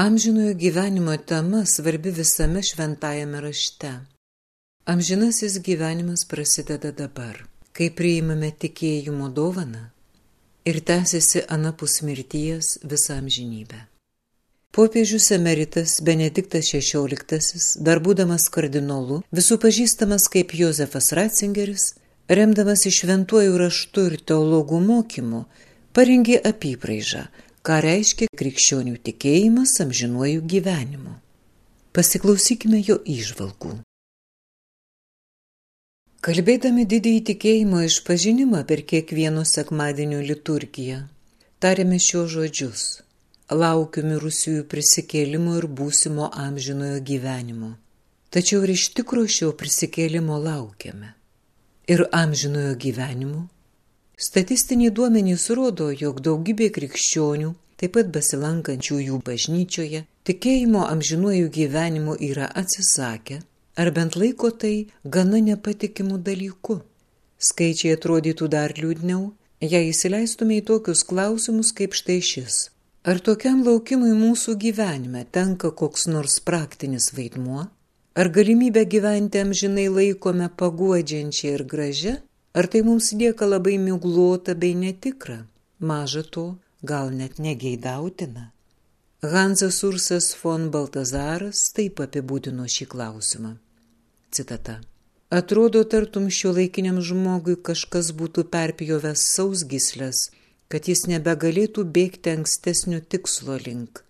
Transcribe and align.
Amžinojo 0.00 0.54
gyvenimo 0.54 1.16
tema 1.16 1.64
svarbi 1.66 2.10
visame 2.10 2.62
šventajame 2.62 3.40
rašte. 3.40 3.90
Amžinasis 4.84 5.58
gyvenimas 5.60 6.24
prasideda 6.28 6.92
dabar, 6.92 7.42
kai 7.72 7.90
priimame 7.98 8.48
tikėjimo 8.62 9.28
dovaną 9.28 9.82
ir 10.64 10.78
tęsiasi 10.90 11.42
anapus 11.56 11.98
mirties 12.02 12.78
visą 12.92 13.18
amžinybę. 13.20 13.80
Popiežius 14.72 15.28
emeritas 15.36 15.98
Benediktas 16.00 16.72
XVI, 16.72 17.84
dar 17.84 18.00
būdamas 18.00 18.48
kardinolu, 18.56 19.20
visų 19.36 19.60
pažįstamas 19.66 20.30
kaip 20.32 20.56
Josefas 20.62 21.12
Ratzingeris, 21.12 21.86
remdamas 22.40 22.88
išventuoju 22.88 23.60
raštu 23.66 24.08
ir 24.08 24.18
teologų 24.32 24.80
mokymu, 24.80 25.44
parengė 25.92 26.40
apibraižą, 26.54 27.28
ką 27.66 27.76
reiškia 27.84 28.30
krikščionių 28.40 28.96
tikėjimas 29.04 29.74
amžinuoju 29.84 30.44
gyvenimu. 30.52 31.12
Pasiklausykime 31.92 32.80
jo 32.86 32.96
išvalgų. 33.04 33.74
Kalbėdami 36.24 36.86
didįjį 36.88 37.20
tikėjimo 37.30 37.82
išpažinimą 37.88 38.62
per 38.70 38.84
kiekvieno 38.92 39.44
sekmadienio 39.48 40.20
liturgiją, 40.30 41.02
tarėme 41.60 42.00
šios 42.06 42.32
žodžius- 42.34 42.86
laukiu 43.62 44.04
mirusiųjų 44.08 44.64
prisikėlimo 44.72 45.56
ir 45.60 45.68
būsimo 45.80 46.32
amžinojo 46.46 47.00
gyvenimo. 47.12 47.70
Tačiau 48.30 48.64
ir 48.64 48.76
iš 48.76 48.88
tikro 48.96 49.24
šio 49.36 49.52
prisikėlimo 49.52 50.36
laukiame. 50.48 51.14
Ir 51.88 52.06
amžinojo 52.24 52.76
gyvenimo 52.84 53.48
Statistiniai 54.20 54.92
duomenys 54.92 55.46
rodo, 55.56 55.86
jog 55.96 56.18
daugybė 56.20 56.66
krikščionių, 56.76 57.54
taip 57.80 57.94
pat 57.94 58.10
besilankančių 58.12 58.98
jų 59.06 59.20
bažnyčioje, 59.24 60.02
tikėjimo 60.28 60.82
amžinuoju 60.84 61.48
gyvenimu 61.54 62.18
yra 62.26 62.50
atsisakę, 62.62 63.38
ar 63.80 63.92
bent 63.96 64.20
laiko 64.20 64.52
tai 64.52 64.74
gana 65.16 65.40
nepatikimų 65.46 66.20
dalykų. 66.28 66.76
Skaičiai 67.48 67.96
atrodytų 67.96 68.50
dar 68.52 68.76
liūdniau, 68.76 69.30
jei 69.64 69.88
įsileistume 69.88 70.60
į 70.60 70.66
tokius 70.68 71.06
klausimus 71.08 71.72
kaip 71.72 71.96
štai 71.96 72.20
šis. 72.20 72.62
Ar 73.08 73.24
tokiam 73.24 73.64
laukimui 73.64 74.12
mūsų 74.12 74.60
gyvenime 74.60 75.24
tenka 75.32 75.72
koks 75.72 76.10
nors 76.12 76.42
praktinis 76.44 77.14
vaidmuo? 77.16 77.70
Ar 78.20 78.28
galimybę 78.28 78.84
gyventi 78.84 79.40
amžinai 79.40 79.88
laikome 79.88 80.50
paguodžiančią 80.60 81.54
ir 81.56 81.64
gražią, 81.64 82.20
Ar 82.52 82.66
tai 82.66 82.82
mums 82.82 83.12
lieka 83.12 83.46
labai 83.46 83.76
migluota 83.78 84.54
bei 84.54 84.74
netikra, 84.74 85.46
maža 85.78 86.22
to, 86.22 86.46
gal 86.82 87.10
net 87.14 87.38
negeidautina? 87.38 88.50
Hansas 89.22 89.84
Ursas 89.84 90.34
von 90.42 90.70
Baltazaras 90.74 91.60
taip 91.76 92.00
apibūdino 92.02 92.66
šį 92.66 92.86
klausimą. 92.90 93.52
Citata. 94.34 94.80
Atrodo, 95.30 95.84
tartum 95.92 96.26
šio 96.26 96.50
laikiniam 96.56 96.98
žmogui 96.98 97.54
kažkas 97.68 98.10
būtų 98.18 98.48
perpjovęs 98.50 99.28
sausgislės, 99.36 100.24
kad 100.66 100.90
jis 100.90 101.04
nebegalėtų 101.12 101.86
bėgti 101.86 102.34
ankstesnio 102.34 102.98
tikslo 102.98 103.60
link. 103.62 104.02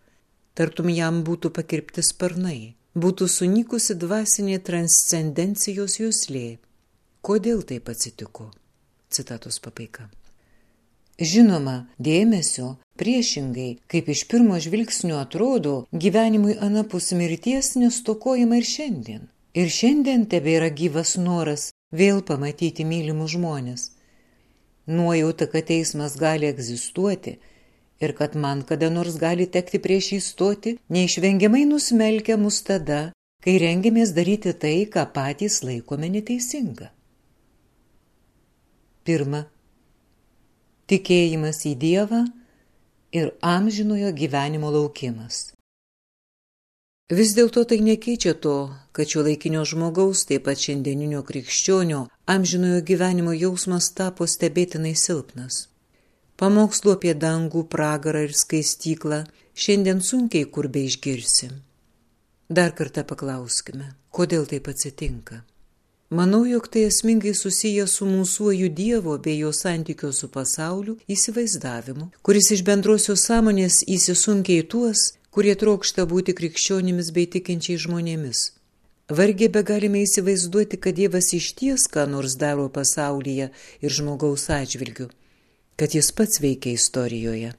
Tartum 0.57 0.89
jam 0.89 1.21
būtų 1.29 1.53
pakirpti 1.61 2.01
sparnai, 2.01 2.73
būtų 2.97 3.29
sunykusi 3.29 4.01
dvasinė 4.01 4.63
transcendencijos 4.65 6.01
jūslė 6.01 6.49
Kodėl 7.21 7.61
taip 7.69 7.91
atsitiko? 7.93 8.47
Citatos 9.13 9.59
pabaiga. 9.61 10.07
Žinoma, 11.21 11.75
dėmesio, 12.01 12.79
priešingai, 12.97 13.75
kaip 13.93 14.07
iš 14.09 14.23
pirmo 14.31 14.57
žvilgsnio 14.57 15.19
atrodo, 15.21 15.75
gyvenimui 15.93 16.55
anapus 16.65 17.11
mirties 17.13 17.75
nestokojama 17.77 18.57
ir 18.57 18.69
šiandien. 18.69 19.27
Ir 19.53 19.69
šiandien 19.69 20.25
tebėra 20.33 20.71
gyvas 20.73 21.19
noras 21.21 21.67
vėl 21.93 22.23
pamatyti 22.25 22.87
mylimus 22.89 23.35
žmonės. 23.35 23.85
Nuojauta, 24.89 25.51
kad 25.53 25.67
teismas 25.69 26.17
gali 26.17 26.49
egzistuoti 26.49 27.35
ir 28.01 28.15
kad 28.17 28.39
man 28.45 28.63
kada 28.71 28.89
nors 28.95 29.19
gali 29.21 29.45
tekti 29.59 29.83
prieš 29.85 30.09
įstoti, 30.21 30.79
neišvengiamai 30.89 31.67
nusmelkia 31.69 32.39
mus 32.41 32.63
tada, 32.65 33.03
kai 33.45 33.59
rengiamės 33.61 34.17
daryti 34.17 34.57
tai, 34.65 34.89
ką 34.89 35.05
patys 35.13 35.61
laikome 35.69 36.09
neteisinga. 36.17 36.89
Pirma. 39.11 39.41
Tikėjimas 40.87 41.65
į 41.67 41.71
Dievą 41.83 42.21
ir 43.11 43.33
amžinojo 43.43 44.13
gyvenimo 44.15 44.71
laukimas. 44.71 45.49
Vis 47.11 47.33
dėlto 47.35 47.65
tai 47.67 47.81
nekeičia 47.83 48.37
to, 48.39 48.55
kad 48.95 49.11
šio 49.11 49.25
laikinio 49.27 49.65
žmogaus, 49.67 50.23
taip 50.31 50.47
pat 50.47 50.63
šiandieninio 50.63 51.25
krikščionio, 51.27 52.05
amžinojo 52.37 52.85
gyvenimo 52.87 53.35
jausmas 53.35 53.91
tapo 53.99 54.31
stebėtinai 54.31 54.95
silpnas. 54.95 55.65
Pamokslu 56.39 56.95
apie 56.95 57.19
dangų, 57.19 57.67
pragarą 57.67 58.23
ir 58.29 58.39
skaistyklą 58.45 59.25
šiandien 59.59 60.07
sunkiai 60.07 60.47
kur 60.47 60.71
be 60.71 60.87
išgirsim. 60.87 61.59
Dar 62.47 62.79
kartą 62.79 63.03
paklauskime, 63.11 63.97
kodėl 64.15 64.47
taip 64.55 64.71
atsitinka. 64.71 65.43
Manau, 66.11 66.45
jog 66.47 66.67
tai 66.69 66.81
esmingai 66.89 67.37
susiję 67.39 67.85
su 67.87 68.07
mūsųjų 68.07 68.69
Dievo 68.75 69.13
bei 69.23 69.37
jo 69.39 69.53
santykio 69.55 70.09
su 70.11 70.27
pasauliu 70.37 70.97
įsivaizdavimu, 71.15 72.09
kuris 72.27 72.51
iš 72.57 72.65
bendrosios 72.67 73.29
sąmonės 73.29 73.85
įsisunkia 73.97 74.57
į 74.59 74.65
tuos, 74.73 75.05
kurie 75.31 75.55
trokšta 75.61 76.09
būti 76.11 76.35
krikščionimis 76.41 77.13
bei 77.15 77.29
tikinčiai 77.31 77.79
žmonėmis. 77.85 78.41
Vargiai 79.21 79.53
be 79.55 79.63
galime 79.71 80.03
įsivaizduoti, 80.03 80.81
kad 80.83 80.99
Dievas 80.99 81.31
iš 81.39 81.53
ties 81.61 81.87
ką 81.95 82.09
nors 82.11 82.35
daro 82.43 82.67
pasaulyje 82.75 83.53
ir 83.79 83.97
žmogaus 84.01 84.49
atžvilgiu, 84.51 85.13
kad 85.79 85.95
jis 85.95 86.11
pats 86.11 86.43
veikia 86.43 86.75
istorijoje. 86.75 87.55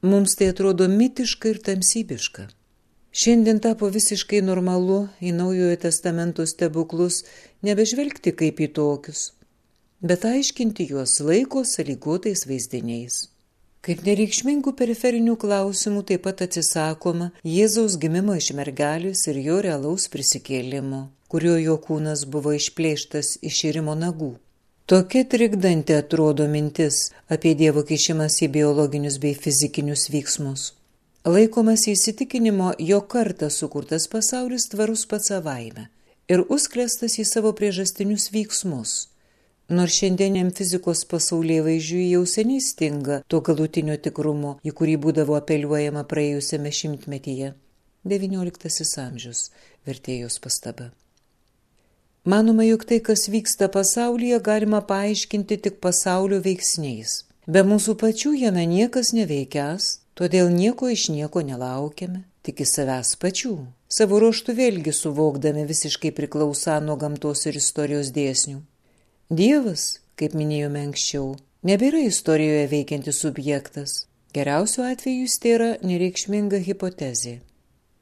Mums 0.00 0.40
tai 0.40 0.48
atrodo 0.56 0.88
mitiška 0.88 1.52
ir 1.52 1.60
tamsybiška. 1.68 2.48
Šiandien 3.12 3.58
tapo 3.60 3.90
visiškai 3.92 4.38
normalu 4.40 5.02
į 5.20 5.34
Naujojo 5.36 5.74
testamento 5.82 6.46
stebuklus 6.48 7.18
nebežvelgti 7.68 8.32
kaip 8.32 8.62
į 8.64 8.68
tokius, 8.78 9.24
bet 10.00 10.24
aiškinti 10.24 10.86
juos 10.94 11.18
laiko 11.20 11.60
sąlygotais 11.68 12.46
vaizdiniais. 12.48 13.20
Kaip 13.84 14.00
nereikšmingų 14.08 14.72
periferinių 14.80 15.36
klausimų 15.44 16.06
taip 16.08 16.24
pat 16.24 16.40
atsisakoma 16.48 17.28
Jėzaus 17.44 18.00
gimimo 18.00 18.40
iš 18.40 18.54
mergelės 18.56 19.28
ir 19.28 19.44
jo 19.44 19.60
realaus 19.60 20.08
prisikėlimo, 20.08 21.04
kurio 21.28 21.58
jo 21.60 21.76
kūnas 21.84 22.24
buvo 22.24 22.56
išplėštas 22.56 23.36
iš 23.44 23.64
irimo 23.74 23.98
nagų. 24.06 24.38
Tokia 24.88 25.28
trikdanti 25.28 26.00
atrodo 26.00 26.48
mintis 26.48 27.10
apie 27.28 27.52
Dievo 27.60 27.84
kišimas 27.84 28.40
į 28.40 28.54
biologinius 28.56 29.20
bei 29.20 29.36
fizikinius 29.36 30.08
veiksmus 30.14 30.70
laikomas 31.24 31.86
įsitikinimo, 31.86 32.72
jo 32.78 33.00
kartą 33.00 33.50
sukurtas 33.50 34.08
pasaulis 34.10 34.68
tvarus 34.68 35.06
pats 35.06 35.30
savaime 35.30 35.88
ir 36.32 36.42
užklestas 36.48 37.18
į 37.22 37.26
savo 37.28 37.52
priežastinius 37.54 38.30
veiksmus. 38.34 38.94
Nors 39.72 39.94
šiandieniam 39.96 40.50
fizikos 40.50 41.04
pasaulyje 41.08 41.62
vaizdžiui 41.66 42.08
jau 42.10 42.24
seniai 42.26 42.60
stinga 42.60 43.20
to 43.28 43.40
galutinio 43.40 43.96
tikrumo, 43.96 44.56
į 44.66 44.74
kurį 44.78 44.96
būdavo 45.04 45.38
apeliuojama 45.38 46.02
praėjusiame 46.10 46.72
šimtmetyje. 46.74 47.52
XIX 48.04 48.98
amžius 49.06 49.46
vertėjos 49.86 50.40
pastaba. 50.42 50.90
Manoma, 52.26 52.66
jog 52.66 52.84
tai, 52.86 52.98
kas 52.98 53.28
vyksta 53.30 53.70
pasaulyje, 53.70 54.38
galima 54.42 54.82
paaiškinti 54.86 55.58
tik 55.62 55.78
pasaulio 55.82 56.42
veiksniais. 56.42 57.22
Be 57.46 57.62
mūsų 57.66 57.96
pačių 57.98 58.34
jame 58.38 58.66
niekas 58.66 59.10
neveikias, 59.14 60.01
Todėl 60.18 60.50
nieko 60.52 60.90
iš 60.92 61.06
nieko 61.08 61.40
nelaukiame, 61.40 62.24
tik 62.44 62.60
į 62.60 62.66
savęs 62.68 63.14
pačių. 63.22 63.54
Savo 63.92 64.18
ruoštų 64.20 64.54
vėlgi 64.58 64.92
suvokdami 64.96 65.64
visiškai 65.68 66.12
priklausą 66.16 66.78
nuo 66.84 66.98
gamtos 67.00 67.46
ir 67.48 67.56
istorijos 67.60 68.12
dėsnių. 68.12 68.58
Dievas, 69.32 69.86
kaip 70.20 70.36
minėjome 70.36 70.82
anksčiau, 70.88 71.32
nebėra 71.64 72.02
istorijoje 72.04 72.66
veikiantis 72.74 73.22
subjektas. 73.24 73.96
Geriausiu 74.36 74.84
atveju 74.88 75.24
jis 75.24 75.38
tai 75.40 75.56
yra 75.56 75.70
nereikšminga 75.84 76.60
hipotezė. 76.66 77.38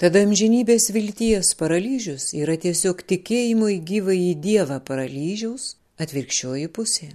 Tada 0.01 0.23
amžinybės 0.25 0.91
vilties 0.97 1.55
paralyžius 1.61 2.31
yra 2.39 2.55
tiesiog 2.59 3.03
tikėjimo 3.07 3.71
į 3.75 3.81
gyvą 3.91 4.15
į 4.17 4.31
Dievą 4.47 4.79
paralyžiaus 4.87 5.75
atvirkščioji 6.01 6.71
pusė. 6.73 7.11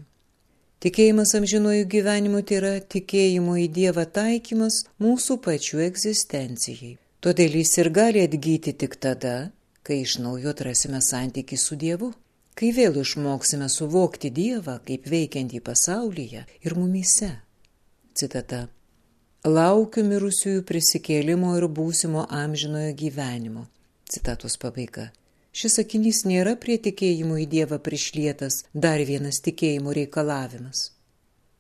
Tikėjimas 0.86 1.32
amžinuoju 1.34 1.86
gyvenimu 1.90 2.44
tai 2.46 2.60
yra 2.60 2.74
tikėjimo 2.94 3.56
į 3.58 3.64
Dievą 3.74 4.04
taikymas 4.14 4.84
mūsų 5.02 5.40
pačių 5.42 5.80
egzistencijai. 5.88 6.92
Todėl 7.26 7.56
jis 7.58 7.72
ir 7.82 7.90
gali 7.90 8.22
atgyti 8.22 8.76
tik 8.84 9.00
tada, 9.02 9.50
kai 9.82 10.04
iš 10.04 10.20
naujo 10.22 10.54
atrasime 10.54 11.02
santykį 11.02 11.58
su 11.58 11.80
Dievu, 11.82 12.12
kai 12.54 12.70
vėl 12.78 13.02
išmoksime 13.02 13.66
suvokti 13.66 14.30
Dievą 14.30 14.78
kaip 14.86 15.10
veikiantį 15.10 15.66
pasaulyje 15.66 16.46
ir 16.62 16.78
mumyse. 16.78 17.31
Citata. 18.14 18.68
laukiu 19.42 20.06
mirusiųjų 20.06 20.62
prisikėlimo 20.70 21.58
ir 21.58 21.66
būsimo 21.66 22.30
amžinojo 22.30 22.94
gyvenimo. 22.94 23.66
Citatos 24.06 24.62
pabaiga. 24.62 25.10
Šis 25.56 25.78
sakinys 25.80 26.25
nėra 26.28 26.57
prie 26.60 26.75
tikėjimo 26.84 27.38
į 27.40 27.46
Dievą 27.48 27.78
prišlietas 27.80 28.66
dar 28.74 29.00
vienas 29.07 29.40
tikėjimo 29.46 29.94
reikalavimas. 29.96 30.90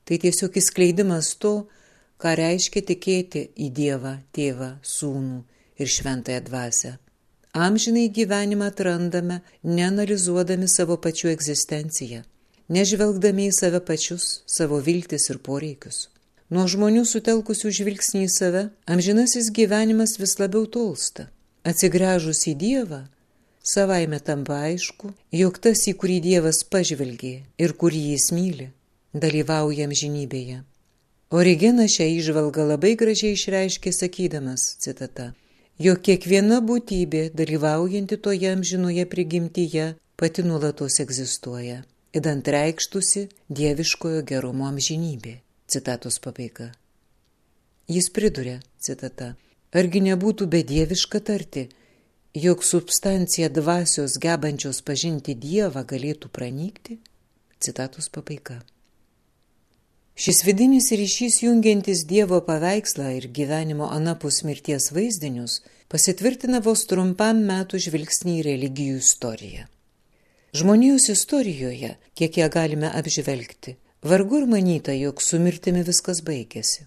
Tai 0.03 0.17
tiesiog 0.19 0.57
įskleidimas 0.59 1.29
to, 1.39 1.53
ką 2.19 2.33
reiškia 2.35 2.83
tikėti 2.91 3.45
į 3.55 3.69
Dievą, 3.77 4.17
Tėvą, 4.35 4.73
Sūnų 4.83 5.39
ir 5.79 5.93
Šventąją 5.95 6.43
Dvasę. 6.49 6.91
Amžinai 7.55 8.09
gyvenimą 8.11 8.67
atrandame, 8.73 9.39
neanalizuodami 9.63 10.67
savo 10.67 10.99
pačių 10.99 11.31
egzistenciją, 11.31 12.25
nežvelgdami 12.67 13.47
į 13.47 13.55
save 13.55 13.79
pačius, 13.79 14.41
savo 14.43 14.81
viltis 14.83 15.29
ir 15.31 15.39
poreikius. 15.39 16.09
Nuo 16.51 16.67
žmonių 16.67 17.07
sutelkusių 17.07 17.71
žvilgsnį 17.79 18.27
į 18.27 18.31
save, 18.35 18.67
amžinasis 18.91 19.53
gyvenimas 19.55 20.19
vis 20.19 20.35
labiau 20.43 20.67
tolsta. 20.67 21.29
Atsigręžus 21.63 22.43
į 22.51 22.59
Dievą, 22.59 23.05
savaime 23.65 24.19
tampa 24.19 24.61
aišku, 24.69 25.11
jog 25.41 25.57
tas, 25.63 25.81
į 25.89 25.95
kurį 26.01 26.19
Dievas 26.27 26.61
pažvelgė 26.71 27.33
ir 27.57 27.73
kurį 27.81 28.01
jis 28.13 28.29
myli, 28.35 28.69
dalyvauja 29.13 29.89
amžinybėje. 29.89 30.61
Origenas 31.35 31.95
šią 31.97 32.07
išvalgą 32.19 32.67
labai 32.69 32.93
gražiai 32.99 33.33
išreiškė 33.35 33.91
sakydamas, 33.97 34.67
citata, 34.83 35.31
jog 35.81 35.99
kiekviena 36.05 36.61
būtybė, 36.61 37.31
dalyvaujanti 37.33 38.19
toje 38.21 38.51
amžinoje 38.53 39.05
prigimtyje, 39.09 39.87
pati 40.15 40.45
nuolatos 40.45 40.99
egzistuoja, 41.03 41.81
įdant 42.15 42.47
reikštusi 42.47 43.27
dieviškojo 43.49 44.21
gerumo 44.29 44.69
amžinybė. 44.69 45.39
Citatos 45.65 46.19
pabaiga. 46.21 46.69
Jis 47.89 48.11
priduria, 48.13 48.59
citata, 48.77 49.33
argi 49.73 50.01
nebūtų 50.05 50.45
bedieviška 50.53 51.19
tarti, 51.25 51.65
jog 52.35 52.63
substancija 52.63 53.49
dvasios 53.49 54.17
gebančios 54.21 54.81
pažinti 54.81 55.35
Dievą 55.35 55.85
galėtų 55.87 56.27
pranykti? 56.27 56.97
Citatos 57.63 58.09
pabaiga. 58.11 58.57
Šis 60.15 60.43
vidinis 60.47 60.91
ryšys 60.91 61.41
jungiantis 61.43 62.03
Dievo 62.07 62.41
paveikslą 62.43 63.13
ir 63.17 63.29
gyvenimo 63.37 63.87
anapus 63.91 64.41
mirties 64.43 64.91
vaizdinius 64.91 65.61
pasitvirtina 65.87 66.59
vos 66.59 66.83
trumpam 66.91 67.39
metų 67.47 67.79
žvilgsnį 67.87 68.35
į 68.41 68.45
religijų 68.51 68.99
istoriją. 68.99 69.65
Žmonijos 70.55 71.09
istorijoje, 71.15 71.95
kiek 72.15 72.37
ją 72.43 72.51
galime 72.51 72.91
apžvelgti, 72.91 73.77
Vargu 74.05 74.37
ir 74.37 74.45
manyta, 74.45 74.93
jog 74.93 75.21
su 75.23 75.39
mirtimi 75.41 75.81
viskas 75.81 76.19
baigėsi. 76.21 76.83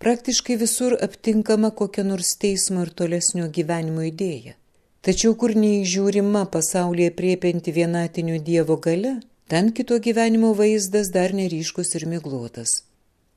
Praktiškai 0.00 0.54
visur 0.56 0.94
aptinkama 1.04 1.68
kokia 1.76 2.06
nors 2.06 2.30
teismo 2.40 2.86
ir 2.86 2.94
tolesnio 2.96 3.50
gyvenimo 3.58 4.06
idėja. 4.08 4.54
Tačiau 5.02 5.34
kur 5.34 5.50
neįžiūrima 5.58 6.44
pasaulyje 6.54 7.10
priepinti 7.18 7.72
vienatinių 7.74 8.36
Dievo 8.46 8.76
gale, 8.84 9.16
ten 9.50 9.72
kito 9.74 9.98
gyvenimo 9.98 10.52
vaizdas 10.54 11.10
dar 11.10 11.34
neryškus 11.34 11.96
ir 11.98 12.06
miglotas. 12.06 12.84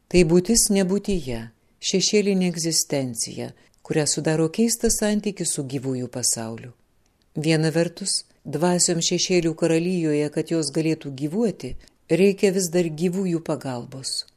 Tai 0.06 0.22
būtis 0.30 0.68
nebūtyje, 0.76 1.40
šešėlinė 1.90 2.52
egzistencija, 2.54 3.50
kurią 3.82 4.06
sudaro 4.14 4.46
keistas 4.60 5.00
santykis 5.02 5.56
su 5.58 5.66
gyvųjų 5.74 6.12
pasauliu. 6.14 6.70
Viena 7.48 7.74
vertus, 7.74 8.14
dvasiom 8.46 9.02
šešėlių 9.10 9.58
karalyjoje, 9.58 10.30
kad 10.38 10.54
jos 10.54 10.70
galėtų 10.78 11.16
gyvuoti, 11.18 11.74
reikia 12.22 12.54
vis 12.54 12.70
dar 12.70 12.94
gyvųjų 13.02 13.42
pagalbos. 13.42 14.28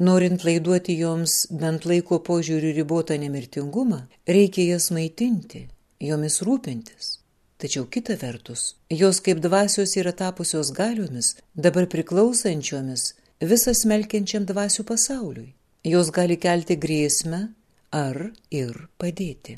Norint 0.00 0.48
laiduoti 0.48 0.96
joms 1.04 1.38
bent 1.52 1.84
laiko 1.84 2.18
požiūrių 2.24 2.72
ribotą 2.80 3.20
nemirtingumą, 3.20 4.06
reikia 4.24 4.70
jas 4.72 4.88
maitinti, 4.92 5.66
jomis 6.00 6.40
rūpintis. 6.46 7.18
Tačiau 7.56 7.86
kita 7.88 8.16
vertus, 8.20 8.74
jos 8.90 9.20
kaip 9.24 9.40
dvasios 9.40 9.96
yra 9.96 10.12
tapusios 10.12 10.72
galiomis, 10.76 11.36
dabar 11.54 11.86
priklausančiomis 11.88 13.14
visas 13.40 13.84
melkiančiam 13.88 14.44
dvasių 14.44 14.84
pasauliui. 14.84 15.54
Jos 15.86 16.10
gali 16.10 16.36
kelti 16.36 16.76
grėsmę 16.76 17.46
ar 17.94 18.30
ir 18.50 18.76
padėti. 18.98 19.56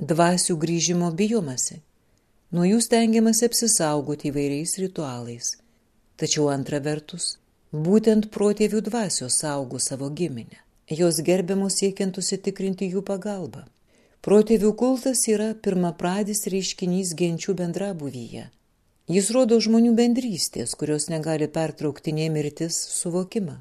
Dvasių 0.00 0.58
grįžimo 0.58 1.12
bijomasi. 1.14 1.80
Nuo 2.50 2.64
jų 2.64 2.80
stengiamasi 2.82 3.46
apsisaugoti 3.46 4.32
įvairiais 4.32 4.78
ritualais 4.80 5.56
Tačiau 6.18 6.48
antra 6.50 6.80
vertus, 6.82 7.36
būtent 7.70 8.24
protėvių 8.34 8.80
dvasios 8.88 9.36
saugo 9.38 9.78
savo 9.78 10.08
giminę. 10.10 10.64
Jos 10.90 11.20
gerbiamos 11.22 11.76
siekiant 11.78 12.18
užsitikrinti 12.18 12.88
jų 12.90 13.04
pagalbą. 13.06 13.62
Protėvių 14.26 14.72
kultas 14.74 15.20
yra 15.30 15.52
pirmapradis 15.54 16.48
reiškinys 16.50 17.14
genčių 17.18 17.54
bendrabuvyje. 17.60 18.48
Jis 19.08 19.30
rodo 19.32 19.60
žmonių 19.62 19.94
bendrystės, 19.96 20.74
kurios 20.76 21.06
negali 21.08 21.46
pertraukti 21.48 22.12
nei 22.12 22.26
mirtis 22.28 22.76
suvokimą. 22.98 23.54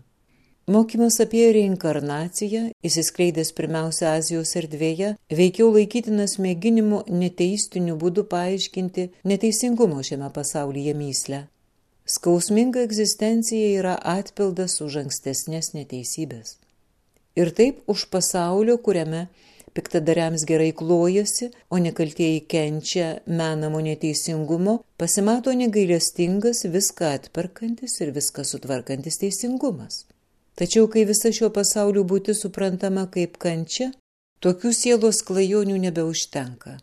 Mokymas 0.68 1.21
apie 1.24 1.45
reinkarnaciją, 1.56 2.63
įsiskleidęs 2.83 3.54
pirmiausia 3.56 4.09
Azijos 4.18 4.50
erdvėje, 4.59 5.13
veikiau 5.31 5.69
laikytinas 5.71 6.36
mėginimu 6.44 7.06
neteistiniu 7.21 7.95
būdu 8.01 8.25
paaiškinti 8.33 9.06
neteisingumo 9.31 10.01
šiame 10.04 10.27
pasaulyje 10.36 10.98
myslę. 10.98 11.45
Skausminga 12.07 12.83
egzistencija 12.83 13.71
yra 13.77 13.95
atpildas 14.18 14.81
už 14.83 15.04
ankstesnės 15.06 15.71
neteisybės. 15.77 16.57
Ir 17.39 17.54
taip 17.56 17.80
už 17.88 18.09
pasaulio, 18.12 18.75
kuriame 18.81 19.30
piktadariams 19.77 20.44
gerai 20.50 20.71
klojasi, 20.81 21.51
o 21.69 21.77
nekaltieji 21.77 22.41
kenčia 22.50 23.07
menamo 23.29 23.81
neteisingumo, 23.85 24.79
pasimato 24.97 25.53
negailestingas, 25.62 26.65
viską 26.75 27.13
atperkantis 27.19 28.00
ir 28.01 28.13
viską 28.18 28.45
sutvarkantis 28.51 29.21
teisingumas. 29.21 30.06
Tačiau, 30.57 30.89
kai 30.89 31.06
visa 31.06 31.29
šio 31.29 31.51
pasaulio 31.53 32.01
būti 32.12 32.33
suprantama 32.33 33.06
kaip 33.13 33.38
kančia, 33.44 33.91
tokių 34.41 34.74
sielos 34.74 35.21
klajonių 35.27 35.77
nebeužtenka. 35.85 36.80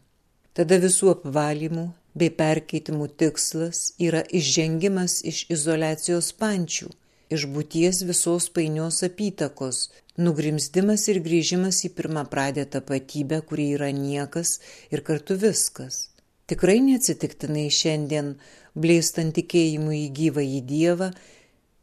Tada 0.55 0.79
visų 0.79 1.11
apvalymų, 1.17 1.89
bei 2.15 2.31
perkeitimų 2.31 3.09
tikslas 3.19 3.89
yra 3.99 4.23
išžengimas 4.39 5.19
iš 5.27 5.47
izolacijos 5.51 6.31
pančių, 6.39 6.93
iš 7.31 7.47
būties 7.55 8.03
visos 8.09 8.49
painios 8.57 9.03
apytakos, 9.07 9.91
nugrimzdimas 10.17 11.07
ir 11.13 11.21
grįžimas 11.25 11.83
į 11.89 11.93
pirmą 11.99 12.25
pradę 12.33 12.65
tapatybę, 12.77 13.41
kuri 13.49 13.71
yra 13.77 13.91
niekas 13.93 14.59
ir 14.91 15.05
kartu 15.07 15.37
viskas. 15.41 16.09
Tikrai 16.51 16.81
neatsitiktinai 16.85 17.69
šiandien, 17.73 18.35
blėstant 18.77 19.35
tikėjimu 19.39 19.95
į 19.97 20.07
gyvą 20.19 20.45
į 20.45 20.61
Dievą, 20.69 21.11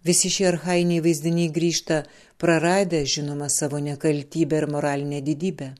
visi 0.05 0.29
šie 0.29 0.51
arhainiai 0.51 1.01
vaizdiniai 1.01 1.53
grįžta 1.53 2.03
praradę, 2.41 3.05
žinoma, 3.05 3.49
savo 3.49 3.79
nekaltybę 3.81 4.61
ir 4.61 4.69
moralinę 4.69 5.21
didybę. 5.25 5.71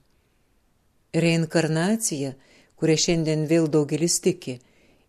Reinkarnacija– 1.14 2.34
kuria 2.82 2.98
šiandien 2.98 3.46
vėl 3.46 3.68
daugelis 3.70 4.16
tiki, 4.26 4.56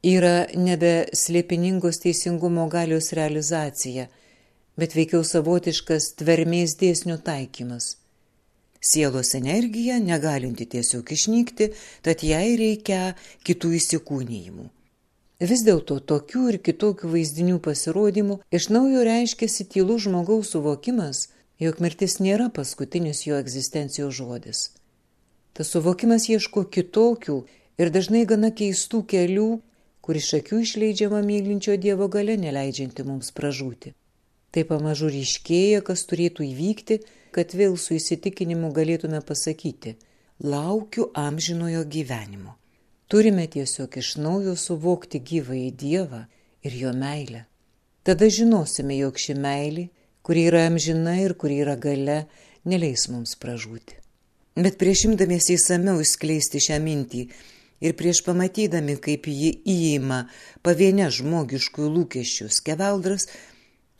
yra 0.05 0.45
nebe 0.61 1.07
slėpiningos 1.17 2.03
teisingumo 2.03 2.67
galios 2.69 3.15
realizacija, 3.17 4.11
bet 4.77 4.97
veikiau 4.97 5.25
savotiškas 5.27 6.13
tvermės 6.21 6.77
dėsnių 6.81 7.19
taikymas. 7.27 7.97
Sielos 8.83 9.35
energija 9.39 10.01
negalinti 10.03 10.67
tiesiog 10.67 11.13
išnykti, 11.15 11.69
tad 12.03 12.25
jai 12.27 12.57
reikia 12.59 13.15
kitų 13.47 13.77
įsikūnijimų. 13.79 14.67
Vis 15.43 15.63
dėlto 15.67 16.01
tokių 16.07 16.43
ir 16.53 16.59
kitokių 16.67 17.13
vaizdinių 17.15 17.61
pasirodymų 17.63 18.41
iš 18.59 18.69
naujo 18.75 19.03
reiškiasi 19.07 19.69
tylų 19.75 19.99
žmogaus 20.07 20.53
suvokimas, 20.55 21.29
jog 21.63 21.81
mirtis 21.83 22.19
nėra 22.23 22.49
paskutinis 22.51 23.25
jo 23.27 23.39
egzistencijos 23.39 24.15
žodis. 24.19 24.61
Tas 25.55 25.71
suvokimas 25.75 26.29
ieško 26.31 26.65
kitokių 26.75 27.39
ir 27.79 27.91
dažnai 27.95 28.23
gana 28.27 28.51
keistų 28.51 29.03
kelių, 29.15 29.49
kur 30.03 30.19
iš 30.19 30.35
akių 30.43 30.63
išleidžiama 30.67 31.23
mylinčio 31.27 31.79
Dievo 31.79 32.09
gale 32.11 32.39
neleidžianti 32.39 33.07
mums 33.07 33.31
pražūti. 33.37 33.95
Tai 34.53 34.65
pamažu 34.69 35.09
ryškėja, 35.09 35.81
kas 35.81 36.05
turėtų 36.09 36.45
įvykti, 36.51 36.99
kad 37.33 37.55
vėl 37.57 37.79
su 37.81 37.97
įsitikinimu 37.97 38.73
galėtume 38.77 39.23
pasakyti- 39.25 39.97
laukiu 40.53 41.09
amžinojo 41.17 41.85
gyvenimo. 41.89 42.59
Turime 43.09 43.47
tiesiog 43.49 43.97
iš 43.97 44.17
naujo 44.17 44.57
suvokti 44.57 45.21
gyvą 45.21 45.57
į 45.69 45.71
Dievą 45.73 46.27
ir 46.63 46.73
jo 46.83 46.93
meilę. 46.93 47.47
Tada 48.05 48.27
žinosime, 48.27 48.97
jog 48.99 49.17
ši 49.17 49.35
meilė, 49.35 49.89
kuri 50.23 50.47
yra 50.51 50.67
amžina 50.67 51.17
ir 51.25 51.35
kuri 51.35 51.61
yra 51.65 51.77
gale, 51.77 52.27
neleis 52.65 53.09
mums 53.09 53.37
pražūti. 53.37 53.95
Bet 54.55 54.77
prieš 54.79 55.05
imdamiesi 55.09 55.57
įsameu 55.57 56.01
išskleisti 56.01 56.61
šią 56.61 56.79
mintį, 56.83 57.29
ir 57.83 57.97
prieš 57.99 58.23
pamatydami, 58.27 58.97
kaip 59.03 59.27
ji 59.27 59.53
įima 59.67 60.27
pavienę 60.63 61.09
žmogiškųjų 61.11 61.89
lūkesčių 61.97 62.49
skeveldras, 62.59 63.27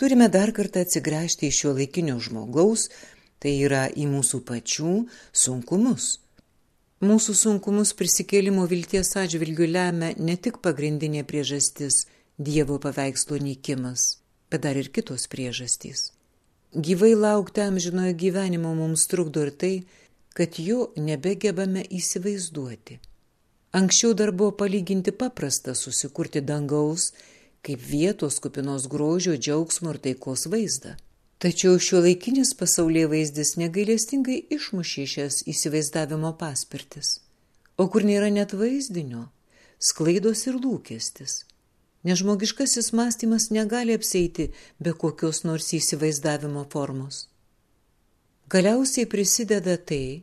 turime 0.03 0.27
dar 0.27 0.51
kartą 0.51 0.81
atsigręžti 0.83 1.47
į 1.47 1.55
šio 1.55 1.73
laikinio 1.79 2.17
žmogaus, 2.19 2.89
tai 3.39 3.53
yra 3.63 3.85
į 3.87 4.09
mūsų 4.11 4.41
pačių 4.49 4.95
sunkumus. 5.31 6.17
Mūsų 7.07 7.35
sunkumus 7.39 7.93
prisikėlimo 7.99 8.65
vilties 8.71 9.13
atžvilgių 9.23 9.69
lemia 9.71 10.09
ne 10.19 10.35
tik 10.35 10.59
pagrindinė 10.65 11.23
priežastis 11.27 12.01
Dievo 12.43 12.81
paveikslo 12.83 13.39
nykimas, 13.39 14.19
bet 14.51 14.65
dar 14.67 14.79
ir 14.81 14.91
kitos 14.91 15.29
priežastys. 15.31 16.11
Gyvai 16.75 17.13
laukti 17.15 17.63
amžinojo 17.63 18.17
gyvenimo 18.19 18.75
mums 18.75 19.07
trukdo 19.07 19.47
ir 19.47 19.55
tai, 19.55 19.75
kad 20.35 20.59
jo 20.59 20.89
nebegebame 20.97 21.85
įsivaizduoti. 21.99 22.99
Anksčiau 23.79 24.19
dar 24.19 24.35
buvo 24.35 24.51
palyginti 24.65 25.15
paprasta 25.15 25.77
susikurti 25.79 26.43
dangaus 26.43 27.13
kaip 27.63 27.81
vietos 27.93 28.41
kupinos 28.43 28.89
grožio, 28.91 29.37
džiaugsmo 29.39 29.95
ir 29.95 29.99
taikos 30.07 30.47
vaizdą. 30.51 30.97
Tačiau 31.43 31.79
šio 31.79 32.01
laikinis 32.03 32.53
pasaulyje 32.59 33.09
vaizdis 33.11 33.57
negailestingai 33.59 34.37
išmušė 34.57 35.07
šias 35.13 35.39
įsivaizdavimo 35.51 36.35
paspirtis. 36.39 37.17
O 37.79 37.89
kur 37.91 38.07
nėra 38.07 38.29
net 38.31 38.55
vaizdinio, 38.55 39.25
sklaidos 39.79 40.45
ir 40.47 40.59
lūkestis. 40.63 41.41
Nežmogiškasis 42.07 42.93
mąstymas 42.99 43.49
negali 43.55 43.95
apseiti 43.99 44.51
be 44.79 44.93
kokios 44.93 45.43
nors 45.47 45.73
įsivaizdavimo 45.79 46.63
formos. 46.71 47.27
Galiausiai 48.51 49.07
prisideda 49.07 49.77
tai, 49.79 50.23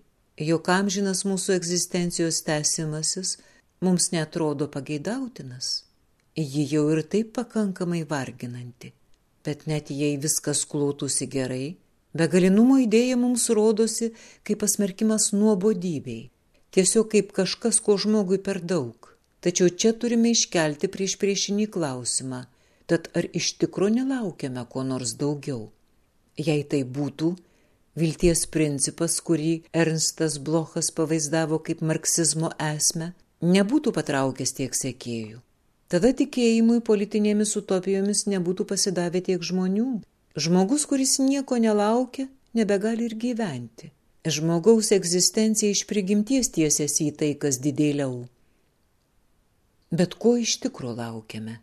jog 0.51 0.72
amžinas 0.72 1.25
mūsų 1.27 1.55
egzistencijos 1.55 2.43
tęsimasis 2.48 3.38
mums 3.84 4.12
netrodo 4.15 4.67
pageidautinas. 4.72 5.88
Ji 6.39 6.63
jau 6.72 6.86
ir 6.93 7.01
taip 7.03 7.34
pakankamai 7.36 8.05
varginanti. 8.08 8.93
Bet 9.43 9.65
net 9.67 9.89
jei 9.91 10.15
viskas 10.24 10.62
klūtųsi 10.72 11.27
gerai, 11.27 11.75
begalinumo 12.15 12.77
idėja 12.79 13.17
mums 13.19 13.50
rodosi 13.58 14.13
kaip 14.48 14.62
pasmerkimas 14.63 15.34
nuobodybei. 15.36 16.29
Tiesiog 16.72 17.10
kaip 17.12 17.34
kažkas, 17.36 17.81
ko 17.84 17.98
žmogui 18.00 18.39
per 18.46 18.62
daug. 18.72 19.10
Tačiau 19.43 19.67
čia 19.72 19.91
turime 20.00 20.31
iškelti 20.36 20.88
prieš 20.93 21.17
priešinį 21.19 21.67
klausimą. 21.75 22.46
Tad 22.88 23.12
ar 23.19 23.27
iš 23.41 23.51
tikro 23.60 23.91
nelaukiame 23.91 24.63
ko 24.72 24.86
nors 24.88 25.17
daugiau? 25.19 25.67
Jei 26.39 26.63
tai 26.63 26.86
būtų, 26.88 27.34
Vilties 28.00 28.46
principas, 28.53 29.17
kurį 29.27 29.51
Ernstas 29.75 30.38
Blochas 30.39 30.91
pavaizdavo 30.96 31.60
kaip 31.67 31.81
marksizmo 31.84 32.53
esmę, 32.69 33.12
nebūtų 33.43 33.91
patraukęs 33.98 34.55
tiek 34.55 34.77
sekėjų. 34.77 35.41
Tada 35.89 36.12
tikėjimui 36.13 36.84
politinėmis 36.86 37.55
utopijomis 37.58 38.27
nebūtų 38.29 38.65
pasidavę 38.69 39.24
tiek 39.25 39.41
žmonių. 39.41 39.88
Žmogus, 40.38 40.86
kuris 40.89 41.15
nieko 41.17 41.58
nelaukia, 41.58 42.27
nebegali 42.53 43.08
ir 43.10 43.15
gyventi. 43.24 43.89
Žmogaus 44.29 44.91
egzistencija 44.93 45.74
iš 45.74 45.88
prigimties 45.89 46.51
tiesiasi 46.53 47.10
į 47.10 47.15
tai, 47.22 47.31
kas 47.41 47.58
didėliau. 47.63 48.27
Bet 49.89 50.13
ko 50.22 50.36
iš 50.38 50.60
tikro 50.62 50.93
laukiame? 50.93 51.58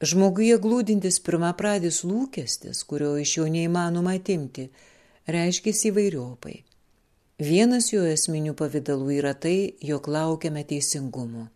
Žmoguje 0.00 0.56
glūdintis 0.58 1.20
pirmapradis 1.20 2.00
lūkestis, 2.08 2.80
kurio 2.88 3.18
iš 3.20 3.36
jo 3.36 3.44
neįmanoma 3.52 4.16
atimti, 4.16 4.70
reiškėsi 5.28 5.90
įvairiopai. 5.92 6.62
Vienas 7.42 7.92
jo 7.92 8.06
esminių 8.08 8.56
pavydalų 8.56 9.18
yra 9.20 9.34
tai, 9.36 9.74
jog 9.84 10.08
laukiame 10.08 10.64
teisingumo. 10.64 11.50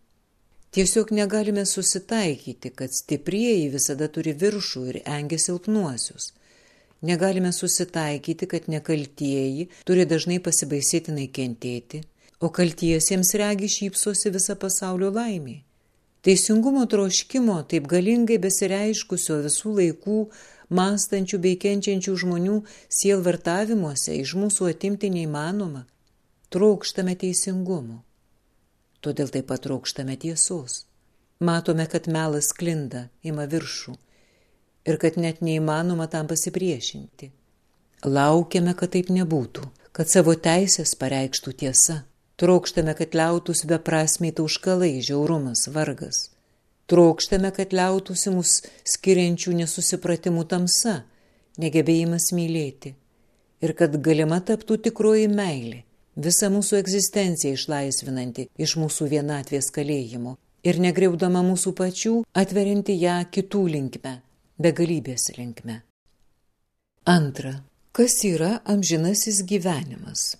Tiesiog 0.76 1.10
negalime 1.10 1.66
susitaikyti, 1.66 2.70
kad 2.70 2.92
stiprieji 2.92 3.70
visada 3.72 4.10
turi 4.12 4.34
viršų 4.36 4.82
ir 4.90 4.98
engia 5.08 5.38
silpnuosius. 5.40 6.26
Negalime 7.00 7.48
susitaikyti, 7.56 8.44
kad 8.50 8.68
nekaltieji 8.68 9.70
turi 9.88 10.04
dažnai 10.04 10.36
pasibaisėtinai 10.44 11.30
kentėti, 11.38 12.02
o 12.44 12.52
kaltiesiems 12.58 13.32
regi 13.40 13.70
šypsosi 13.72 14.34
visą 14.36 14.58
pasaulio 14.60 15.08
laimį. 15.16 15.56
Teisingumo 16.28 16.84
troškimo, 16.92 17.56
taip 17.72 17.88
galingai 17.88 18.36
besireiškusio 18.44 19.40
visų 19.48 19.72
laikų 19.80 20.18
mąstančių 20.76 21.40
bei 21.40 21.56
kenčiančių 21.64 22.18
žmonių 22.24 22.58
sielvartavimuose 23.00 24.20
iš 24.20 24.36
mūsų 24.42 24.74
atimti 24.74 25.08
neįmanoma. 25.16 25.86
Trokštame 26.52 27.16
teisingumo. 27.24 28.02
Todėl 29.06 29.28
taip 29.30 29.46
pat 29.52 29.62
trokštame 29.62 30.16
tiesos. 30.18 30.80
Matome, 31.38 31.84
kad 31.86 32.08
melas 32.10 32.48
klinda, 32.50 33.04
ima 33.22 33.44
viršų 33.46 33.92
ir 34.90 34.98
kad 34.98 35.18
net 35.20 35.38
neįmanoma 35.46 36.08
tam 36.10 36.26
pasipriešinti. 36.30 37.28
Laukiame, 38.06 38.74
kad 38.74 38.96
taip 38.96 39.12
nebūtų, 39.14 39.62
kad 39.94 40.10
savo 40.10 40.34
teisės 40.34 40.96
pareikštų 40.98 41.54
tiesa. 41.62 42.00
Trokštame, 42.42 42.96
kad 42.98 43.14
liautųsi 43.14 43.70
beprasmiai 43.70 44.34
tauškalai, 44.34 44.96
žiaurumas, 45.06 45.68
vargas. 45.72 46.26
Trokštame, 46.90 47.54
kad 47.54 47.72
liautųsi 47.78 48.34
mus 48.34 48.58
skiriančių 48.96 49.54
nesusipratimų 49.62 50.48
tamsa, 50.50 50.98
negebėjimas 51.62 52.32
mylėti. 52.34 52.96
Ir 53.62 53.72
kad 53.78 53.94
galima 54.02 54.42
taptų 54.42 54.82
tikroji 54.90 55.30
meilė, 55.32 55.85
visą 56.16 56.50
mūsų 56.52 56.80
egzistenciją 56.80 57.56
išlaisvinanti 57.56 58.48
iš 58.58 58.76
mūsų 58.80 59.08
vienatvės 59.12 59.70
kalėjimo 59.74 60.36
ir 60.66 60.80
negreudama 60.82 61.44
mūsų 61.46 61.72
pačių, 61.78 62.14
atverinti 62.34 62.96
ją 62.98 63.20
kitų 63.30 63.62
linkme, 63.76 64.16
begalybės 64.58 65.30
linkme. 65.38 65.82
Antra. 67.06 67.60
Kas 67.96 68.18
yra 68.28 68.58
amžinasis 68.68 69.38
gyvenimas? 69.48 70.34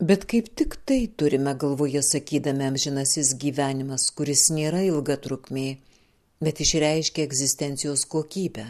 Bet 0.00 0.22
kaip 0.30 0.46
tik 0.56 0.78
tai 0.86 1.08
turime 1.20 1.52
galvoje 1.58 2.00
sakydami 2.06 2.68
amžinasis 2.68 3.34
gyvenimas, 3.42 4.06
kuris 4.16 4.46
nėra 4.54 4.84
ilga 4.86 5.18
trukmė, 5.20 5.66
bet 6.40 6.62
išreiškia 6.64 7.26
egzistencijos 7.26 8.06
kokybę. 8.08 8.68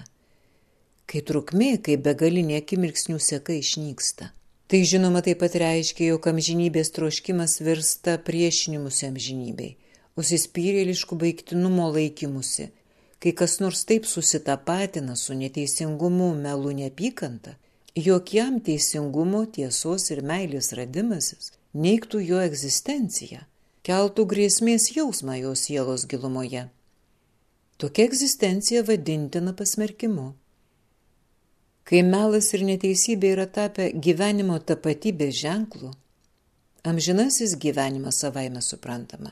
Kai 1.09 1.23
trukmė, 1.31 1.77
kaip 1.85 2.03
begalinė 2.09 2.59
akimirksnių 2.63 3.21
seka 3.23 3.55
išnyksta. 3.61 4.33
Tai 4.69 4.81
žinoma 4.85 5.23
taip 5.25 5.41
pat 5.41 5.55
reiškia, 5.57 6.11
jog 6.13 6.27
amžinybės 6.29 6.93
troškimas 6.93 7.57
virsta 7.65 8.19
priešinimusi 8.21 9.07
amžinybei, 9.09 9.71
užsispyrėliškų 10.21 11.17
baigtinumo 11.23 11.87
laikymusi, 11.95 12.69
kai 13.17 13.33
kas 13.33 13.59
nors 13.65 13.87
taip 13.89 14.05
susitapatina 14.05 15.17
su 15.17 15.37
neteisingumu, 15.39 16.35
melu, 16.37 16.75
neapykanta, 16.83 17.57
jokiam 17.97 18.61
teisingumo, 18.61 19.47
tiesos 19.57 20.11
ir 20.13 20.21
meilės 20.21 20.75
radimasis 20.77 21.55
neiktų 21.75 22.21
jo 22.25 22.41
egzistenciją, 22.41 23.45
keltų 23.85 24.25
grėsmės 24.29 24.91
jausmą 24.97 25.39
jo 25.39 25.55
sielos 25.57 26.07
gilumoje. 26.09 26.69
Tokia 27.79 28.09
egzistencija 28.09 28.83
vadintina 28.83 29.53
pasmerkimu. 29.55 30.33
Kai 31.89 32.03
melas 32.05 32.51
ir 32.53 32.67
neteisybė 32.69 33.31
yra 33.33 33.47
tapę 33.49 33.87
gyvenimo 34.07 34.59
tapatybės 34.61 35.39
ženklu, 35.39 35.95
amžinasis 36.85 37.55
gyvenimas 37.57 38.19
savaime 38.21 38.61
suprantama, 38.61 39.31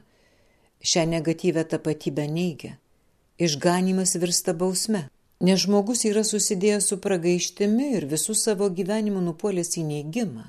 šią 0.80 1.02
negatyvę 1.10 1.66
tapatybę 1.68 2.24
neigia, 2.32 2.78
išganimas 3.36 4.16
virsta 4.22 4.54
bausme. 4.56 5.02
Nes 5.44 5.60
žmogus 5.66 6.06
yra 6.08 6.22
susidėjęs 6.24 6.86
su 6.88 6.96
pragaištimi 7.04 7.90
ir 7.98 8.06
visų 8.08 8.32
savo 8.40 8.70
gyvenimų 8.72 9.20
nupuolęs 9.26 9.76
į 9.76 9.82
neigimą. 9.90 10.46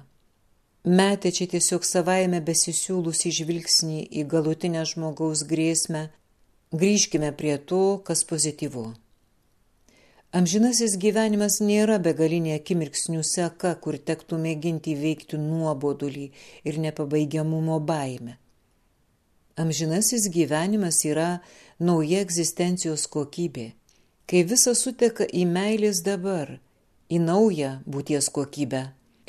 Metė 0.87 1.33
čia 1.35 1.49
tiesiog 1.51 1.83
savaime 1.83 2.39
besisiūlusi 2.39 3.33
žvilgsnį 3.35 4.05
į 4.21 4.23
galutinę 4.31 4.85
žmogaus 4.87 5.43
grėsmę, 5.49 6.05
grįžkime 6.71 7.33
prie 7.35 7.57
to, 7.59 7.99
kas 8.07 8.23
pozityvu. 8.31 8.85
Amžinasis 10.35 10.97
gyvenimas 10.99 11.61
nėra 11.63 12.01
begalinė 12.03 12.57
akimirksnių 12.57 13.23
seka, 13.23 13.75
kur 13.79 13.95
tektų 13.95 14.41
mėginti 14.43 14.91
įveikti 14.97 15.39
nuobodulį 15.39 16.27
ir 16.67 16.79
nepabaigiamumo 16.83 17.79
baimę. 17.79 18.35
Amžinasis 19.57 20.27
gyvenimas 20.29 21.05
yra 21.07 21.39
nauja 21.79 22.19
egzistencijos 22.21 23.07
kokybė 23.07 23.71
kai 24.27 24.43
visa 24.43 24.73
suteka 24.75 25.23
į 25.23 25.45
meilės 25.47 26.01
dabar, 26.03 26.57
į 27.07 27.19
naują 27.23 27.77
būties 27.87 28.27
kokybę, 28.35 28.81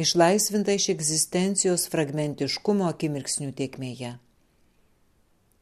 išlaisvinta 0.02 0.74
iš 0.74 0.88
egzistencijos 0.96 1.86
fragmentiškumo 1.92 2.88
akimirksnių 2.90 3.52
tiekmėje. 3.60 4.16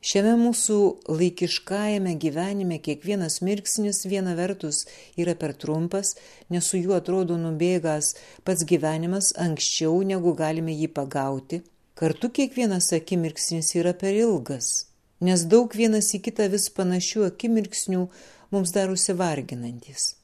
Šiame 0.04 0.34
mūsų 0.38 0.78
laikiškajame 1.08 2.12
gyvenime 2.20 2.76
kiekvienas 2.78 3.40
mirksnis 3.42 4.04
viena 4.06 4.36
vertus 4.38 4.84
yra 5.16 5.34
per 5.34 5.54
trumpas, 5.56 6.14
nes 6.52 6.68
su 6.68 6.78
juo 6.78 6.94
atrodo 6.98 7.38
nubėgas 7.40 8.12
pats 8.44 8.66
gyvenimas 8.68 9.32
anksčiau 9.40 10.02
negu 10.04 10.34
galime 10.36 10.76
jį 10.76 10.90
pagauti, 10.98 11.62
kartu 11.96 12.30
kiekvienas 12.30 12.92
akimirksnis 12.92 13.72
yra 13.80 13.96
per 13.96 14.14
ilgas, 14.14 14.86
nes 15.20 15.46
daug 15.48 15.72
vienas 15.74 16.12
į 16.14 16.22
kitą 16.28 16.50
vis 16.52 16.68
panašių 16.76 17.26
akimirksnių 17.30 18.06
mums 18.52 18.76
darosi 18.76 19.16
varginantis. 19.16 20.14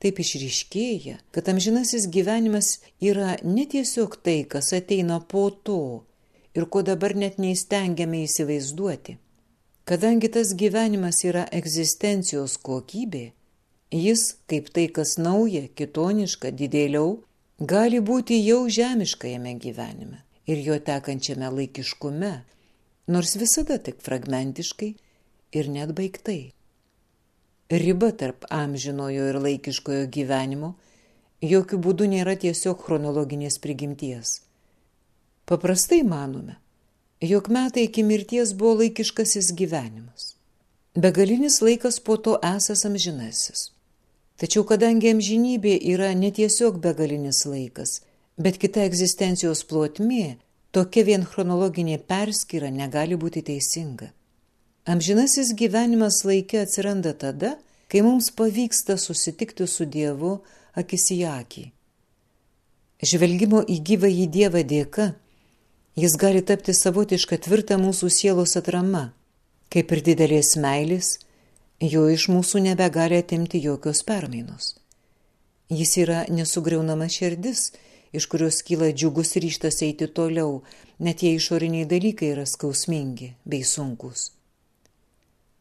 taip 0.00 0.16
išryškėja, 0.16 1.18
kad 1.28 1.48
amžinasis 1.52 2.06
gyvenimas 2.08 2.78
yra 3.04 3.34
ne 3.44 3.66
tiesiog 3.68 4.16
tai, 4.24 4.46
kas 4.48 4.72
ateina 4.72 5.20
po 5.20 5.50
to 5.50 5.82
ir 6.54 6.66
ko 6.72 6.82
dabar 6.86 7.14
net 7.16 7.38
neįstengiame 7.42 8.22
įsivaizduoti. 8.26 9.16
Kadangi 9.88 10.30
tas 10.30 10.52
gyvenimas 10.54 11.22
yra 11.26 11.46
egzistencijos 11.56 12.56
kokybė, 12.62 13.24
jis, 13.94 14.36
kaip 14.50 14.70
tai 14.74 14.86
kas 14.94 15.16
nauja, 15.18 15.64
kitoniška, 15.74 16.52
didėliau, 16.54 17.18
gali 17.58 17.98
būti 18.00 18.38
jau 18.44 18.62
žemiškajame 18.68 19.56
gyvenime 19.62 20.22
ir 20.50 20.62
jo 20.66 20.78
tekančiame 20.78 21.50
laikiškume, 21.56 22.32
nors 23.10 23.36
visada 23.38 23.78
tik 23.82 24.00
fragmentiškai 24.04 24.94
ir 25.58 25.70
net 25.74 25.94
baigtai 25.98 26.40
riba 27.70 28.10
tarp 28.10 28.44
amžinojo 28.50 29.28
ir 29.30 29.38
laikiškojo 29.38 30.06
gyvenimo 30.10 30.74
jokių 31.46 31.78
būdų 31.86 32.08
nėra 32.10 32.34
tiesiog 32.36 32.82
chronologinės 32.82 33.60
prigimties. 33.62 34.40
Paprastai 35.50 36.02
manome, 36.02 36.54
jog 37.20 37.48
metai 37.50 37.82
iki 37.88 38.02
mirties 38.06 38.52
buvo 38.54 38.76
laikiškasis 38.80 39.48
gyvenimas. 39.58 40.36
Begalinis 40.94 41.56
laikas 41.58 41.96
po 42.06 42.14
to 42.16 42.36
esas 42.56 42.84
amžinasis. 42.86 43.64
Tačiau 44.38 44.62
kadangi 44.68 45.08
amžinybė 45.10 45.72
yra 45.90 46.12
ne 46.14 46.30
tiesiog 46.36 46.78
begalinis 46.84 47.40
laikas, 47.50 47.96
bet 48.38 48.60
kita 48.62 48.84
egzistencijos 48.86 49.64
plotmė, 49.66 50.36
tokia 50.70 51.02
vien 51.08 51.26
chronologinė 51.26 51.96
perskyra 52.12 52.70
negali 52.70 53.18
būti 53.18 53.42
teisinga. 53.48 54.12
Amžinasis 54.86 55.50
gyvenimas 55.58 56.20
laikė 56.30 56.60
atsiranda 56.62 57.10
tada, 57.24 57.56
kai 57.90 58.04
mums 58.06 58.30
pavyksta 58.38 58.94
susitikti 59.06 59.66
su 59.66 59.88
Dievu 59.96 60.36
akis 60.78 61.08
į 61.16 61.18
akį. 61.32 61.64
Žvelgimo 63.02 63.64
į 63.66 63.80
gyvą 63.90 64.12
į 64.14 64.28
Dievą 64.38 64.62
dėka, 64.74 65.08
jis 65.96 66.16
gali 66.16 66.42
tapti 66.46 66.74
savotišką 66.74 67.38
tvirtą 67.46 67.78
mūsų 67.80 68.10
sielos 68.10 68.56
atrama, 68.60 69.10
kaip 69.70 69.92
ir 69.92 70.02
didelės 70.06 70.56
meilės, 70.60 71.18
jo 71.80 72.06
iš 72.10 72.28
mūsų 72.30 72.62
nebegali 72.68 73.18
atimti 73.20 73.62
jokios 73.64 74.02
permainos. 74.06 74.74
Jis 75.70 75.96
yra 76.02 76.24
nesugriaunama 76.28 77.06
širdis, 77.08 77.70
iš 78.12 78.26
kurios 78.26 78.62
kyla 78.66 78.90
džiugus 78.90 79.36
ryštas 79.38 79.82
eiti 79.86 80.08
toliau, 80.10 80.62
net 80.98 81.22
jei 81.22 81.38
išoriniai 81.38 81.86
dalykai 81.86 82.32
yra 82.34 82.46
skausmingi 82.46 83.34
bei 83.46 83.62
sunkus. 83.62 84.30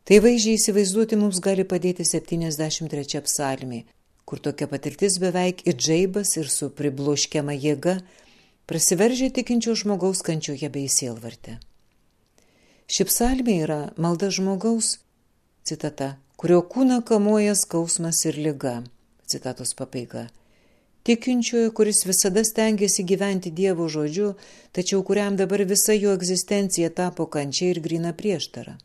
Tai 0.09 0.17
vaizdžiai 0.25 0.57
įsivaizduoti 0.57 1.19
mums 1.21 1.37
gali 1.45 1.63
padėti 1.69 2.01
73 2.01 3.21
psalmė, 3.27 3.83
kur 4.25 4.41
tokia 4.41 4.65
patirtis 4.69 5.19
beveik 5.21 5.61
ir 5.69 5.77
džaibas 5.77 6.35
ir 6.41 6.49
su 6.49 6.71
pribloškiama 6.73 7.53
jėga 7.53 7.99
prasiveržia 8.69 9.29
tikinčio 9.33 9.73
žmogaus 9.75 10.19
kančioje 10.21 10.67
bei 10.69 10.85
sielvarte. 10.93 11.55
Ši 12.85 13.05
psalmė 13.09 13.55
yra 13.63 13.77
malda 13.97 14.29
žmogaus, 14.29 14.99
citata, 15.65 16.09
kurio 16.37 16.59
kūną 16.73 16.99
kamuoja 17.01 17.55
skausmas 17.57 18.19
ir 18.29 18.37
lyga, 18.37 18.75
citatos 19.25 19.73
pabaiga. 19.79 20.27
Tikinčiojo, 21.01 21.71
kuris 21.73 22.03
visada 22.05 22.43
stengiasi 22.45 23.07
gyventi 23.09 23.49
Dievo 23.49 23.87
žodžiu, 23.89 24.35
tačiau 24.69 25.01
kuriam 25.01 25.33
dabar 25.41 25.65
visa 25.65 25.97
jo 25.97 26.13
egzistencija 26.13 26.93
tapo 26.93 27.25
kančia 27.25 27.71
ir 27.73 27.81
grina 27.81 28.13
prieštara. 28.13 28.77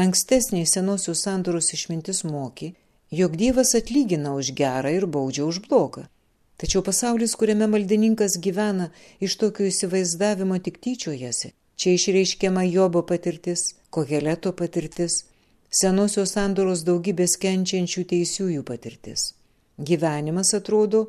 Ankstesnė 0.00 0.64
senosios 0.64 1.26
sandoros 1.28 1.68
išmintis 1.76 2.24
moki, 2.24 2.72
jog 3.12 3.36
Dievas 3.36 3.76
atlygina 3.76 4.32
už 4.32 4.56
gerą 4.56 4.96
ir 4.96 5.04
baudžia 5.04 5.44
už 5.44 5.60
blogą. 5.68 6.08
Tačiau 6.56 6.82
pasaulis, 6.86 7.34
kuriame 7.34 7.66
maldininkas 7.66 8.38
gyvena, 8.38 8.90
iš 9.20 9.36
tokio 9.40 9.66
įsivaizdavimo 9.70 10.58
tik 10.62 10.78
tyčiojasi. 10.84 11.52
Čia 11.76 11.94
išreiškiama 11.98 12.62
Jobo 12.70 13.02
patirtis, 13.02 13.74
Koheleto 13.90 14.52
patirtis, 14.54 15.24
senosios 15.70 16.36
sandoros 16.36 16.84
daugybės 16.86 17.34
kenčiančių 17.42 18.04
teisiųjų 18.12 18.62
patirtis. 18.66 19.32
Gyvenimas 19.78 20.54
atrodo 20.54 21.08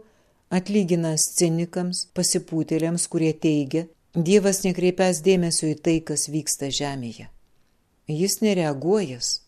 atlyginas 0.50 1.30
cinikams, 1.38 2.08
pasipūtėliams, 2.18 3.06
kurie 3.10 3.34
teigia, 3.34 3.86
Dievas 4.16 4.62
nekreipias 4.64 5.18
dėmesio 5.20 5.68
į 5.74 5.80
tai, 5.84 5.98
kas 6.00 6.30
vyksta 6.32 6.70
žemėje. 6.72 7.26
Jis 8.08 8.38
nereaguojas. 8.40 9.42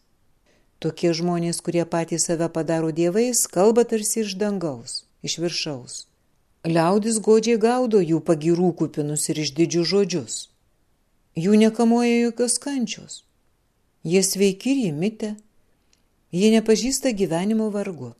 Tokie 0.84 1.14
žmonės, 1.16 1.62
kurie 1.64 1.86
patys 1.88 2.26
save 2.28 2.50
padaro 2.52 2.92
dievais, 2.92 3.46
kalba 3.48 3.86
tarsi 3.88 4.26
iš 4.26 4.36
dangaus, 4.36 5.06
iš 5.28 5.38
viršaus. 5.44 5.98
Liaudis 6.68 7.20
godžiai 7.24 7.60
gaudo 7.62 8.02
jų 8.02 8.20
pagirų 8.28 8.74
kupinus 8.80 9.30
ir 9.32 9.40
išdidžių 9.44 9.84
žodžius. 9.92 10.38
Jų 11.38 11.60
nekamoja 11.62 12.16
jokios 12.26 12.58
kančios. 12.60 13.22
Jie 14.04 14.24
sveiki 14.24 14.74
ir 14.74 14.80
įmitę. 14.90 15.36
Jie 16.34 16.50
nepažįsta 16.56 17.14
gyvenimo 17.16 17.70
vargu. 17.72 18.16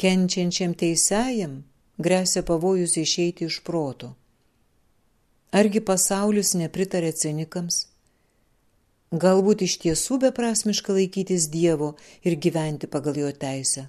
Kenčiančiam 0.00 0.74
teisėjam 0.74 1.60
grėsia 2.00 2.42
pavojus 2.48 2.96
išeiti 3.00 3.46
iš 3.46 3.60
proto. 3.64 4.14
Argi 5.52 5.80
pasaulis 5.84 6.52
nepritarė 6.56 7.12
cinikams? 7.22 7.86
Galbūt 9.10 9.64
iš 9.66 9.78
tiesų 9.82 10.20
beprasmiška 10.24 10.94
laikytis 10.94 11.48
Dievo 11.50 11.94
ir 12.22 12.36
gyventi 12.44 12.86
pagal 12.86 13.16
jo 13.18 13.32
teisę. 13.34 13.88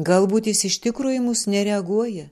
Galbūt 0.00 0.46
jis 0.48 0.64
iš 0.70 0.78
tikrųjų 0.86 1.20
mus 1.20 1.44
nereaguoja. 1.44 2.30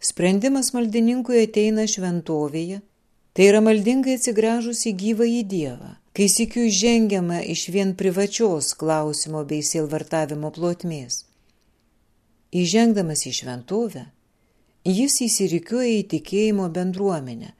Sprendimas 0.00 0.70
maldininkui 0.72 1.42
ateina 1.42 1.84
šventovėje, 1.84 2.78
tai 3.36 3.48
yra 3.50 3.60
maldingai 3.60 4.14
atsigręžus 4.16 4.86
į 4.88 4.92
gyvą 5.02 5.26
į 5.28 5.42
Dievą, 5.50 5.90
kai 6.16 6.30
sikiu 6.32 6.64
žengiama 6.72 7.42
iš 7.44 7.66
vien 7.74 7.92
privačios 7.92 8.72
klausimo 8.72 9.44
bei 9.44 9.60
sielvartavimo 9.60 10.48
plotmės. 10.56 11.26
Įžengdamas 12.56 13.26
į 13.28 13.34
šventovę, 13.42 14.06
jis 14.88 15.20
įsirikiuoja 15.28 15.92
į 15.98 16.08
tikėjimo 16.14 16.70
bendruomenę, 16.72 17.52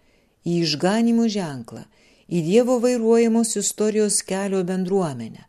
į 0.48 0.56
išganimo 0.64 1.28
ženklą 1.28 1.84
į 2.30 2.40
Dievo 2.46 2.78
vairuojamos 2.78 3.56
istorijos 3.58 4.22
kelio 4.22 4.64
bendruomenę. 4.64 5.44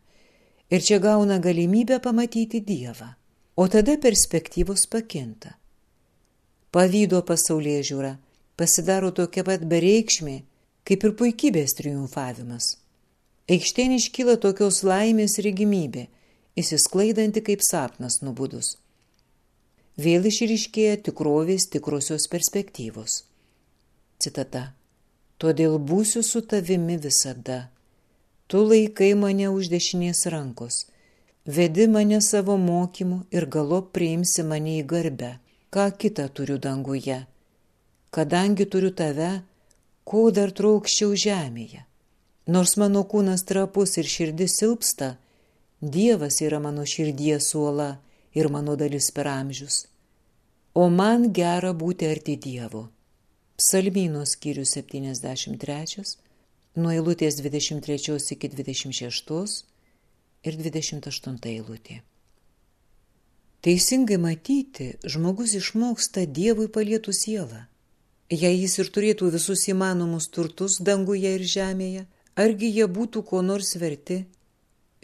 Ir 0.70 0.80
čia 0.82 0.98
gauna 0.98 1.38
galimybę 1.38 2.00
pamatyti 2.00 2.60
Dievą. 2.60 3.21
O 3.56 3.68
tada 3.68 3.98
perspektyvos 4.00 4.86
pakinta. 4.88 5.58
Pavydo 6.72 7.20
pasaulyje 7.28 7.82
žiūra 7.90 8.12
pasidaro 8.56 9.10
tokia 9.12 9.44
pat 9.44 9.64
bereikšmė, 9.68 10.36
kaip 10.88 11.04
ir 11.06 11.14
puikybės 11.18 11.76
triumfavimas. 11.78 12.76
Aikštėn 13.52 13.96
iškyla 13.98 14.38
tokios 14.40 14.82
laimės 14.86 15.38
regimybė, 15.44 16.06
įsisklaidanti 16.56 17.42
kaip 17.44 17.64
sapnas 17.66 18.20
nubudus. 18.22 18.76
Vėl 20.00 20.28
išryškėja 20.30 21.02
tikrovės 21.08 21.68
tikrosios 21.72 22.28
perspektyvos. 22.32 23.24
Citata 24.22 24.70
todėl 25.42 25.76
būsiu 25.82 26.22
su 26.22 26.40
tavimi 26.46 26.96
visada. 27.02 27.66
Tu 28.46 28.62
laikai 28.62 29.12
mane 29.18 29.48
už 29.50 29.68
dešinės 29.72 30.24
rankos, 30.32 30.86
vedi 31.46 31.88
mane 31.88 32.20
savo 32.20 32.56
mokymu 32.56 33.24
ir 33.30 33.46
galo 33.46 33.82
priimsi 33.82 34.42
mane 34.42 34.78
į 34.80 34.86
garbę, 34.86 35.32
ką 35.74 35.88
kitą 35.98 36.28
turiu 36.28 36.58
danguje. 36.58 37.26
Kadangi 38.10 38.66
turiu 38.66 38.92
tave, 38.92 39.42
ko 40.04 40.30
dar 40.30 40.52
traukščiau 40.52 41.16
žemėje. 41.16 41.82
Nors 42.46 42.76
mano 42.76 43.04
kūnas 43.06 43.44
trapus 43.46 43.96
ir 43.98 44.06
širdis 44.06 44.58
silpsta, 44.58 45.16
Dievas 45.82 46.36
yra 46.46 46.60
mano 46.62 46.84
širdies 46.86 47.48
suola 47.50 47.96
ir 48.38 48.46
mano 48.48 48.76
dalis 48.76 49.10
per 49.10 49.26
amžius. 49.26 49.86
O 50.74 50.86
man 50.88 51.32
gera 51.34 51.72
būti 51.74 52.06
arti 52.06 52.36
Dievo. 52.36 52.84
Psalmyno 53.58 54.22
skyrius 54.22 54.76
73, 54.78 56.14
nuo 56.78 56.94
eilutės 56.94 57.40
23 57.42 58.30
iki 58.36 58.48
26 58.54 59.71
ir 60.44 60.58
28 60.58 61.38
eilutė. 61.50 62.02
Teisingai 63.62 64.18
matyti, 64.18 64.88
žmogus 65.06 65.54
išmoksta 65.54 66.24
Dievui 66.26 66.66
palietų 66.66 67.12
sielą. 67.14 67.60
Jei 68.32 68.56
jis 68.58 68.78
ir 68.82 68.88
turėtų 68.90 69.28
visus 69.30 69.68
įmanomus 69.70 70.26
turtus 70.34 70.80
danguje 70.82 71.36
ir 71.36 71.44
žemėje, 71.46 72.06
argi 72.34 72.72
jie 72.74 72.88
būtų 72.90 73.22
ko 73.28 73.42
nors 73.46 73.76
verti, 73.78 74.24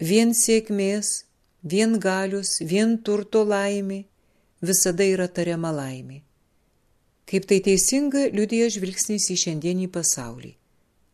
vien 0.01 0.35
sėkmės, 0.35 1.29
vien 1.63 1.99
galius, 2.03 2.59
vien 2.61 2.97
turto 2.99 3.45
laimė, 3.45 4.05
visada 4.61 5.07
yra 5.07 5.29
tariama 5.29 5.71
laimė. 5.71 6.23
Kaip 7.29 7.47
tai 7.47 7.61
teisinga 7.63 8.27
liudija 8.33 8.71
žvilgsnis 8.73 9.29
į 9.31 9.37
šiandienį 9.45 9.91
pasaulį. 9.93 10.55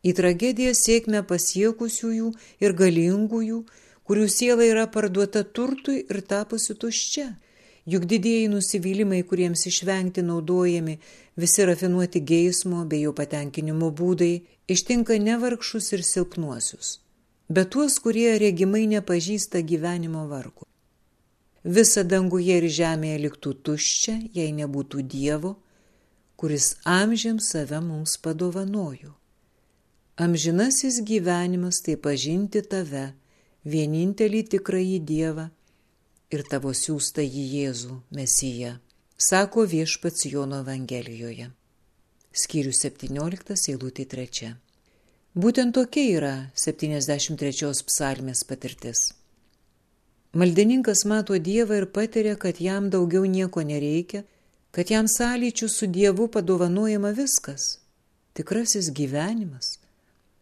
Į 0.05 0.13
tragediją 0.17 0.73
sėkmę 0.79 1.25
pasiekusiųjų 1.29 2.31
ir 2.63 2.77
galingųjų, 2.79 3.65
kurių 4.09 4.27
siela 4.29 4.65
yra 4.67 4.87
parduota 4.87 5.45
turtui 5.45 6.05
ir 6.05 6.21
tapusi 6.29 6.77
tuščia. 6.77 7.29
Juk 7.85 8.07
didieji 8.09 8.49
nusivylimai, 8.49 9.23
kuriems 9.29 9.67
išvengti 9.69 10.23
naudojami 10.25 10.99
visi 11.37 11.65
rafinuoti 11.69 12.21
geismo 12.21 12.85
bei 12.89 13.03
jo 13.05 13.13
patenkinimo 13.13 13.91
būdai, 13.93 14.35
ištinka 14.69 15.19
nevargšus 15.21 15.93
ir 15.93 16.05
silpnuosius, 16.05 16.99
bet 17.49 17.75
tuos, 17.75 17.99
kurie 18.01 18.39
regimai 18.41 18.87
nepažįsta 18.89 19.61
gyvenimo 19.61 20.25
vargų. 20.31 20.65
Visa 21.65 22.05
danguje 22.05 22.57
ir 22.61 22.69
žemėje 22.69 23.21
liktų 23.25 23.53
tuščia, 23.65 24.17
jei 24.37 24.53
nebūtų 24.53 25.05
Dievo, 25.09 25.55
kuris 26.37 26.75
amžiams 26.85 27.53
save 27.53 27.81
mums 27.81 28.17
padovanojo. 28.21 29.15
Amžinasis 30.21 31.01
gyvenimas 31.09 31.81
tai 31.85 31.97
pažinti 31.97 32.61
tave, 32.63 33.15
vienintelį 33.65 34.43
tikrąjį 34.55 34.99
Dievą 35.09 35.49
ir 36.35 36.43
tavo 36.51 36.73
siūstą 36.77 37.25
į 37.25 37.45
Jėzų, 37.57 37.99
Mesiją, 38.17 38.77
sako 39.17 39.65
viešpats 39.71 40.27
Jono 40.29 40.61
Evangelijoje. 40.65 41.51
Skyrius 42.35 42.83
17, 42.85 43.57
eilutė 43.71 44.05
3. 44.11 44.55
Būtent 45.35 45.75
tokia 45.75 46.05
yra 46.19 46.35
73 46.59 47.85
psalmės 47.89 48.45
patirtis. 48.47 49.13
Maldininkas 50.35 51.05
mato 51.07 51.39
Dievą 51.39 51.79
ir 51.79 51.87
patiria, 51.95 52.35
kad 52.37 52.59
jam 52.59 52.91
daugiau 52.91 53.25
nieko 53.25 53.63
nereikia, 53.63 54.25
kad 54.75 54.91
jam 54.91 55.07
sąlyčių 55.07 55.69
su 55.71 55.87
Dievu 55.87 56.27
padovanojama 56.29 57.15
viskas- 57.15 57.79
tikrasis 58.35 58.91
gyvenimas. 58.91 59.79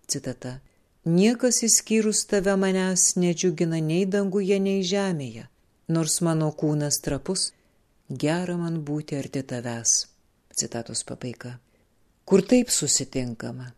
Citata. 0.08 0.60
Niekas 1.04 1.62
įskyrus 1.66 2.26
tave 2.30 2.54
manęs 2.56 3.16
nedžiugina 3.18 3.80
nei 3.82 4.04
danguje, 4.06 4.58
nei 4.62 4.84
žemėje 4.86 5.48
nors 5.92 6.20
mano 6.20 6.50
kūnas 6.52 7.00
trapus, 7.04 7.50
gera 8.08 8.56
man 8.56 8.80
būti 8.86 9.18
arti 9.18 9.42
tavęs. 9.42 9.92
Citatos 10.52 11.04
pabaiga. 11.08 11.56
Kur 12.28 12.42
taip 12.44 12.70
susitinkama, 12.70 13.72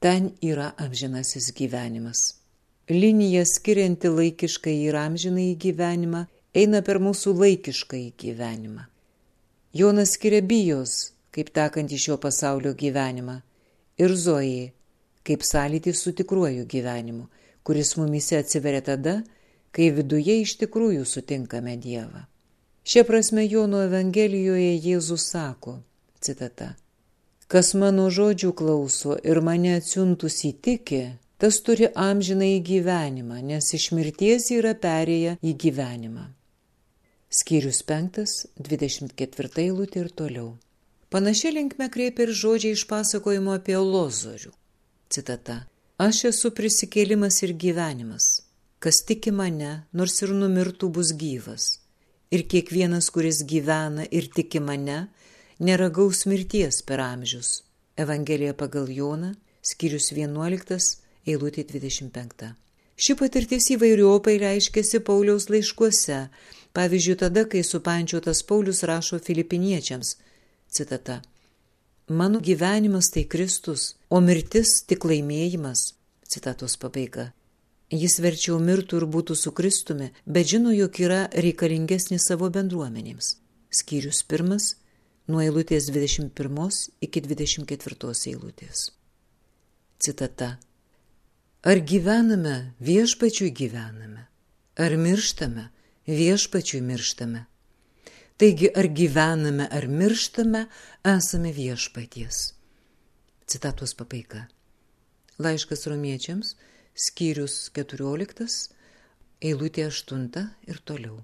ten 0.00 0.30
yra 0.42 0.72
amžinasis 0.78 1.50
gyvenimas. 1.58 2.38
Linija 2.88 3.44
skirianti 3.46 4.10
laikiškai 4.10 4.76
ir 4.86 4.96
amžinai 4.98 5.52
gyvenimą 5.64 6.26
eina 6.54 6.82
per 6.86 7.00
mūsų 7.02 7.34
laikiškai 7.38 8.04
gyvenimą. 8.18 8.86
Jonas 9.72 10.16
skiria 10.16 10.42
bijos, 10.44 11.12
kaip 11.32 11.50
tekant 11.54 11.92
iš 11.92 12.08
šio 12.08 12.16
pasaulio 12.20 12.74
gyvenimą, 12.76 13.38
ir 13.98 14.14
Zojai, 14.16 14.72
kaip 15.26 15.46
sąlytį 15.46 15.94
su 15.94 16.12
tikruoju 16.18 16.66
gyvenimu, 16.66 17.28
kuris 17.62 17.96
mumise 17.96 18.38
atsiveria 18.42 18.82
tada, 18.82 19.20
kai 19.72 19.90
viduje 19.94 20.40
iš 20.42 20.56
tikrųjų 20.60 21.06
sutinkame 21.08 21.76
Dievą. 21.80 22.26
Šia 22.84 23.06
prasme 23.06 23.46
Jono 23.46 23.82
Evangelijoje 23.86 24.74
Jėzus 24.82 25.30
sako, 25.30 25.78
citata, 26.20 26.72
Kas 27.52 27.74
mano 27.76 28.06
žodžių 28.08 28.48
klauso 28.56 29.18
ir 29.28 29.42
mane 29.44 29.74
atsiuntus 29.76 30.38
įtiki, 30.48 31.02
tas 31.36 31.58
turi 31.60 31.90
amžiną 31.92 32.46
į 32.54 32.60
gyvenimą, 32.64 33.42
nes 33.44 33.66
iš 33.76 33.90
mirties 33.92 34.46
yra 34.56 34.72
perėję 34.72 35.34
į 35.36 35.52
gyvenimą. 35.64 36.24
Skyrius 37.28 37.82
5, 37.90 38.22
24 38.70 39.66
eilutė 39.66 40.00
ir 40.06 40.08
toliau. 40.16 40.48
Panašiai 41.12 41.52
linkme 41.58 41.90
kreipia 41.92 42.24
ir 42.24 42.32
žodžiai 42.40 42.72
iš 42.78 42.86
pasakojimo 42.88 43.52
apie 43.58 43.76
Lozorių. 43.76 44.54
Citata. 45.12 45.66
Aš 46.00 46.22
esu 46.30 46.50
prisikėlimas 46.56 47.42
ir 47.44 47.50
gyvenimas. 47.60 48.26
Kas 48.80 49.02
tiki 49.04 49.28
mane, 49.30 49.72
nors 49.92 50.14
ir 50.24 50.30
numirtų, 50.32 50.88
bus 50.96 51.10
gyvas. 51.20 51.66
Ir 52.32 52.46
kiekvienas, 52.48 53.10
kuris 53.12 53.42
gyvena 53.44 54.06
ir 54.08 54.30
tiki 54.32 54.62
mane, 54.64 55.10
neragaus 55.60 56.24
mirties 56.24 56.80
per 56.88 57.02
amžius. 57.04 57.50
Evangelija 58.00 58.54
pagal 58.56 58.88
Joną, 58.88 59.34
skyrius 59.60 60.08
11, 60.16 60.80
eilutė 61.28 61.66
25. 61.68 62.48
Ši 62.96 63.16
patirtis 63.20 63.68
įvairiopai 63.76 64.38
reiškėsi 64.40 65.02
Pauliaus 65.04 65.50
laiškuose, 65.52 66.22
pavyzdžiui, 66.72 67.18
tada, 67.20 67.44
kai 67.44 67.60
supančiotas 67.68 68.40
Paulius 68.48 68.80
rašo 68.88 69.20
filipiniečiams. 69.20 70.16
Citata. 70.72 71.20
Mano 72.08 72.40
gyvenimas 72.40 73.10
tai 73.10 73.24
Kristus, 73.24 73.94
o 74.10 74.20
mirtis 74.20 74.82
tik 74.86 75.04
laimėjimas. 75.06 75.92
Citatos 76.26 76.76
pabaiga. 76.76 77.32
Jis 77.92 78.18
verčiau 78.24 78.56
mirtų 78.58 79.02
ir 79.02 79.06
būtų 79.14 79.36
su 79.36 79.52
Kristumi, 79.52 80.10
bet 80.24 80.48
žino, 80.48 80.72
jog 80.72 80.96
yra 81.04 81.26
reikalingesnis 81.32 82.26
savo 82.30 82.48
bendruomenėms. 82.50 83.36
Skyrius 83.72 84.22
pirmas, 84.24 84.74
nuo 85.28 85.42
eilutės 85.44 85.90
21 85.92 86.32
iki 87.04 87.22
24 87.22 88.12
eilutės. 88.32 88.90
Citata. 90.02 90.56
Ar 91.62 91.78
gyvename 91.78 92.74
viešpačiui 92.80 93.52
gyvename, 93.54 94.26
ar 94.74 94.96
mirštame 94.98 95.68
viešpačiui 96.08 96.80
mirštame. 96.82 97.46
Taigi, 98.42 98.72
ar 98.74 98.88
gyvename, 98.90 99.68
ar 99.70 99.84
mirštame, 99.86 100.64
esame 101.06 101.52
viešpaties. 101.54 102.38
Citatos 103.46 103.94
pabaiga. 103.94 104.48
Laiškas 105.38 105.86
romiečiams 105.86 106.56
skyrius 107.04 107.70
14, 107.78 108.74
eilutė 109.46 109.86
8 109.86 110.26
ir 110.66 110.82
toliau. 110.82 111.22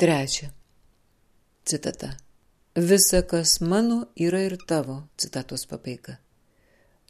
Trečia. 0.00 0.48
Citata. 1.68 2.14
Visa, 2.74 3.20
kas 3.28 3.60
mano, 3.60 4.06
yra 4.16 4.40
ir 4.48 4.56
tavo. 4.64 5.02
Citatos 5.20 5.68
pabaiga. 5.68 6.16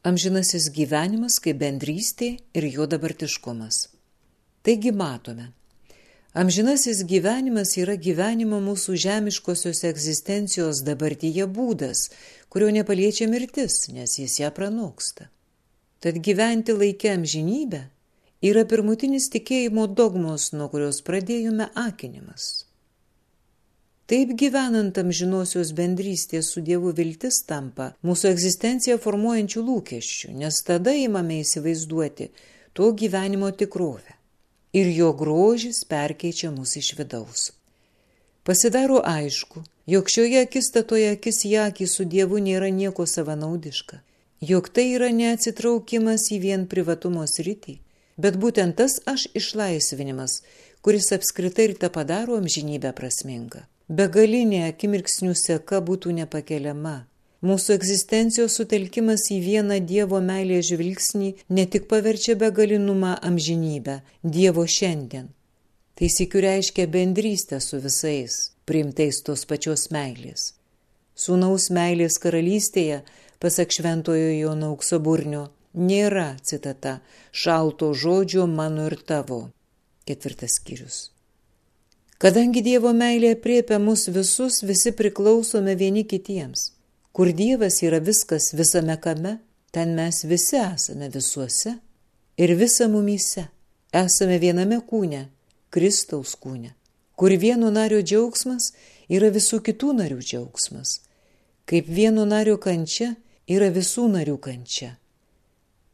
Amžinasis 0.02 0.72
gyvenimas 0.74 1.38
kaip 1.38 1.62
bendrystė 1.62 2.40
ir 2.59 2.72
jo 2.74 2.90
dabartiškumas. 2.90 3.85
Taigi 4.66 4.90
matome. 4.90 5.52
Amžinasis 6.34 7.04
gyvenimas 7.06 7.76
yra 7.78 7.94
gyvenimo 7.94 8.56
mūsų 8.58 8.96
žemiškosios 8.98 9.84
egzistencijos 9.86 10.80
dabartyje 10.82 11.44
būdas, 11.46 12.08
kurio 12.50 12.72
nepaliečia 12.74 13.28
mirtis, 13.30 13.76
nes 13.94 14.16
jis 14.18 14.40
ją 14.40 14.48
pranoksta. 14.56 15.28
Tad 16.02 16.18
gyventi 16.26 16.74
laikę 16.74 17.12
amžinybę 17.14 17.84
yra 18.50 18.64
pirmutinis 18.72 19.28
tikėjimo 19.30 19.84
dogmos, 20.00 20.48
nuo 20.58 20.66
kurios 20.72 20.98
pradėjome 21.06 21.70
akinimas. 21.84 22.66
Taip 24.10 24.34
gyvenant 24.34 24.98
amžinosios 25.04 25.70
bendrystės 25.78 26.50
su 26.50 26.64
Dievu 26.66 26.90
viltis 26.98 27.44
tampa 27.46 27.92
mūsų 28.02 28.32
egzistenciją 28.34 28.98
formuojančių 29.06 29.64
lūkesčių, 29.70 30.34
nes 30.42 30.60
tada 30.66 30.98
įmame 30.98 31.38
įsivaizduoti 31.46 32.30
to 32.74 32.90
gyvenimo 32.90 33.54
tikrovę 33.54 34.23
ir 34.74 34.90
jo 34.92 35.12
grožis 35.16 35.84
perkeičia 35.88 36.50
mus 36.50 36.76
iš 36.76 36.94
vidaus. 36.98 37.52
Pasidaro 38.44 39.00
aišku, 39.04 39.62
jog 39.87 40.10
šioje 40.10 40.42
akistatoje 40.44 41.14
akis 41.16 41.46
į 41.48 41.54
akį 41.68 41.87
su 41.88 42.04
Dievu 42.04 42.42
nėra 42.42 42.68
nieko 42.68 43.06
savanaudiška 43.08 44.02
jog 44.48 44.68
tai 44.68 44.90
yra 44.94 45.10
neatsitraukimas 45.12 46.28
į 46.34 46.40
vien 46.42 46.66
privatumo 46.70 47.24
sritį, 47.30 47.78
bet 48.20 48.37
būtent 48.40 48.76
tas 48.80 48.98
aš 49.10 49.26
išlaisvinimas, 49.40 50.40
kuris 50.84 51.10
apskritai 51.16 51.70
ir 51.70 51.76
tą 51.80 51.90
padaro 51.94 52.37
amžinybę 52.40 52.92
prasmingą. 52.98 53.64
Begalinė 53.88 54.64
akimirksnių 54.70 55.34
seka 55.37 55.80
būtų 55.84 56.14
nepakeliama. 56.20 56.96
Mūsų 57.44 57.74
egzistencijos 57.74 58.54
sutelkimas 58.57 59.26
į 59.35 59.37
vieną 59.44 59.76
Dievo 59.85 60.16
meilės 60.24 60.70
žvilgsnį 60.70 61.30
ne 61.52 61.64
tik 61.68 61.90
paverčia 61.90 62.38
begalinumą 62.40 63.18
amžinybę, 63.28 63.98
Dievo 64.24 64.64
šiandien. 64.64 65.26
Tai 65.94 66.09
sikiu 66.09 66.40
reiškia 66.40 66.87
bendrystę 66.88 67.59
su 67.61 67.83
visais, 67.85 68.38
priimtais 68.64 69.20
tos 69.26 69.44
pačios 69.50 69.90
meilės. 69.92 70.54
Sūnaus 71.14 71.68
meilės 71.70 72.16
karalystėje 72.22 73.02
pasak 73.44 73.76
šventojo 73.76 74.30
Jono 74.38 74.72
auksaburnio, 74.72 75.44
nėra, 75.76 76.30
citata, 76.42 76.96
šalto 77.30 77.92
žodžio 77.92 78.46
mano 78.48 78.88
ir 78.88 78.96
tavo. 79.04 79.50
Ketvirtas 80.09 80.57
skyrius. 80.62 80.98
Kadangi 82.24 82.64
Dievo 82.64 82.94
meilė 82.96 83.35
priepia 83.37 83.76
mus 83.78 84.09
visus, 84.09 84.62
visi 84.64 84.94
priklausome 84.96 85.76
vieni 85.76 86.07
kitiems. 86.09 86.73
Kur 87.14 87.31
Dievas 87.31 87.79
yra 87.87 88.00
viskas 88.03 88.50
visame 88.59 88.96
kame, 89.00 89.37
ten 89.70 89.94
mes 89.94 90.24
visi 90.27 90.57
esame 90.59 91.09
visuose 91.14 91.77
ir 92.37 92.55
visa 92.59 92.88
mumyse. 92.90 93.44
Esame 93.94 94.40
viename 94.42 94.81
kūne, 94.83 95.29
Kristaus 95.70 96.35
kūne, 96.35 96.72
kur 97.14 97.31
vieno 97.38 97.70
nario 97.70 98.00
džiaugsmas 98.03 98.72
yra 99.07 99.31
visų 99.31 99.61
kitų 99.62 99.92
narių 100.00 100.18
džiaugsmas. 100.18 100.96
Kaip 101.70 101.87
vieno 101.87 102.24
nario 102.27 102.57
kančia 102.59 103.12
yra 103.46 103.70
visų 103.70 104.09
narių 104.16 104.35
kančia. 104.42 104.96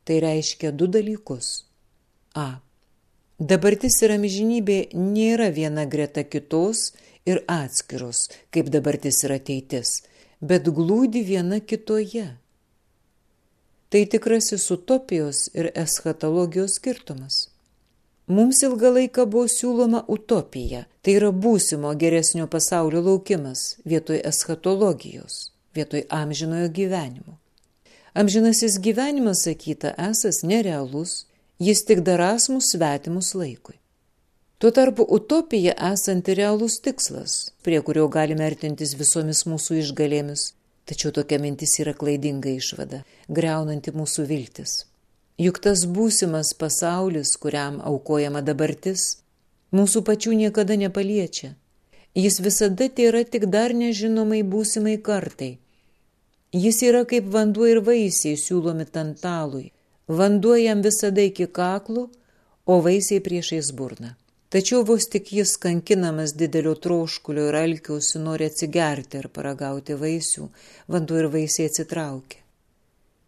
Tai 0.09 0.17
reiškia 0.25 0.73
du 0.73 0.89
dalykus. 0.89 1.67
A. 2.33 2.63
Dabartis 3.37 4.01
ir 4.01 4.17
amžinybė 4.17 4.79
nėra 4.97 5.51
viena 5.53 5.85
greta 5.85 6.25
kitos 6.25 6.95
ir 7.29 7.45
atskiros, 7.49 8.31
kaip 8.53 8.73
dabartis 8.73 9.21
ir 9.25 9.37
ateitis, 9.37 10.01
bet 10.41 10.69
glūdi 10.69 11.23
viena 11.25 11.61
kitoje. 11.61 12.27
Tai 13.91 14.03
tikrasis 14.07 14.71
utopijos 14.71 15.49
ir 15.55 15.71
eschatologijos 15.75 16.77
skirtumas. 16.79 17.49
Mums 18.31 18.61
ilgą 18.63 18.93
laiką 18.95 19.25
buvo 19.27 19.49
siūloma 19.51 20.05
utopija, 20.07 20.85
tai 21.03 21.17
yra 21.19 21.33
būsimo 21.35 21.91
geresnio 21.99 22.47
pasaulio 22.47 23.01
laukimas 23.03 23.81
vietoj 23.85 24.21
eschatologijos, 24.31 25.51
vietoj 25.75 26.05
amžinojo 26.21 26.69
gyvenimo. 26.77 27.35
Amžinasis 28.15 28.79
gyvenimas, 28.79 29.43
sakyta, 29.47 29.97
esas 29.99 30.45
nerealus, 30.47 31.25
jis 31.59 31.83
tik 31.87 32.05
daras 32.07 32.49
mus 32.55 32.71
svetimus 32.71 33.35
laikui. 33.35 33.80
Tuo 34.61 34.71
tarpu 34.71 35.07
utopija 35.09 35.73
esanti 35.93 36.35
realus 36.35 36.75
tikslas, 36.85 37.53
prie 37.65 37.79
kurio 37.85 38.03
galime 38.17 38.45
artintis 38.45 38.91
visomis 39.03 39.47
mūsų 39.49 39.79
išgalėmis, 39.83 40.43
tačiau 40.85 41.15
tokia 41.17 41.39
mintis 41.41 41.79
yra 41.81 41.95
klaidinga 42.03 42.53
išvada, 42.53 43.01
greunanti 43.39 43.95
mūsų 43.97 44.27
viltis. 44.29 44.75
Juk 45.41 45.63
tas 45.65 45.87
būsimas 45.97 46.53
pasaulis, 46.61 47.33
kuriam 47.41 47.81
aukojama 47.93 48.45
dabartis, 48.51 49.07
mūsų 49.73 50.05
pačių 50.11 50.37
niekada 50.43 50.77
nepaliečia. 50.85 51.55
Jis 52.13 52.41
visada 52.45 52.93
tai 52.93 53.09
yra 53.15 53.25
tik 53.25 53.49
dar 53.57 53.73
nežinomai 53.73 54.45
būsimai 54.45 55.01
kartai. 55.11 55.55
Jis 56.53 56.85
yra 56.93 57.07
kaip 57.09 57.33
vanduo 57.33 57.65
ir 57.65 57.81
vaisiai 57.89 58.37
siūlomi 58.37 58.91
tantalui. 58.93 59.71
Vanduo 60.21 60.61
jam 60.61 60.85
visada 60.85 61.25
iki 61.25 61.49
kaklų, 61.49 62.11
o 62.69 62.83
vaisiai 62.85 63.25
priešais 63.25 63.73
burną. 63.73 64.20
Tačiau 64.51 64.83
vos 64.83 65.05
tik 65.07 65.29
jis 65.31 65.53
kankinamas 65.63 66.33
didelio 66.35 66.73
troškulio 66.85 67.45
ir 67.49 67.57
alkiausi 67.59 68.19
nori 68.19 68.49
atsigerti 68.51 69.21
ar 69.21 69.29
paragauti 69.31 69.95
vaisių, 70.01 70.47
vanduo 70.91 71.19
ir 71.21 71.29
vaisiai 71.31 71.69
atsitraukia. 71.71 72.41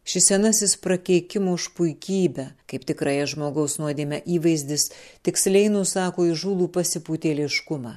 Šis 0.03 0.25
senasis 0.33 0.73
prakeikimų 0.83 1.53
už 1.55 1.69
puikybę, 1.77 2.49
kaip 2.67 2.87
tikrąją 2.89 3.29
žmogaus 3.33 3.77
nuodėmę 3.79 4.19
įvaizdis, 4.37 4.89
tiksliai 5.23 5.69
nusako 5.71 6.25
įžūlų 6.33 6.67
pasipūtėliškumą. 6.75 7.93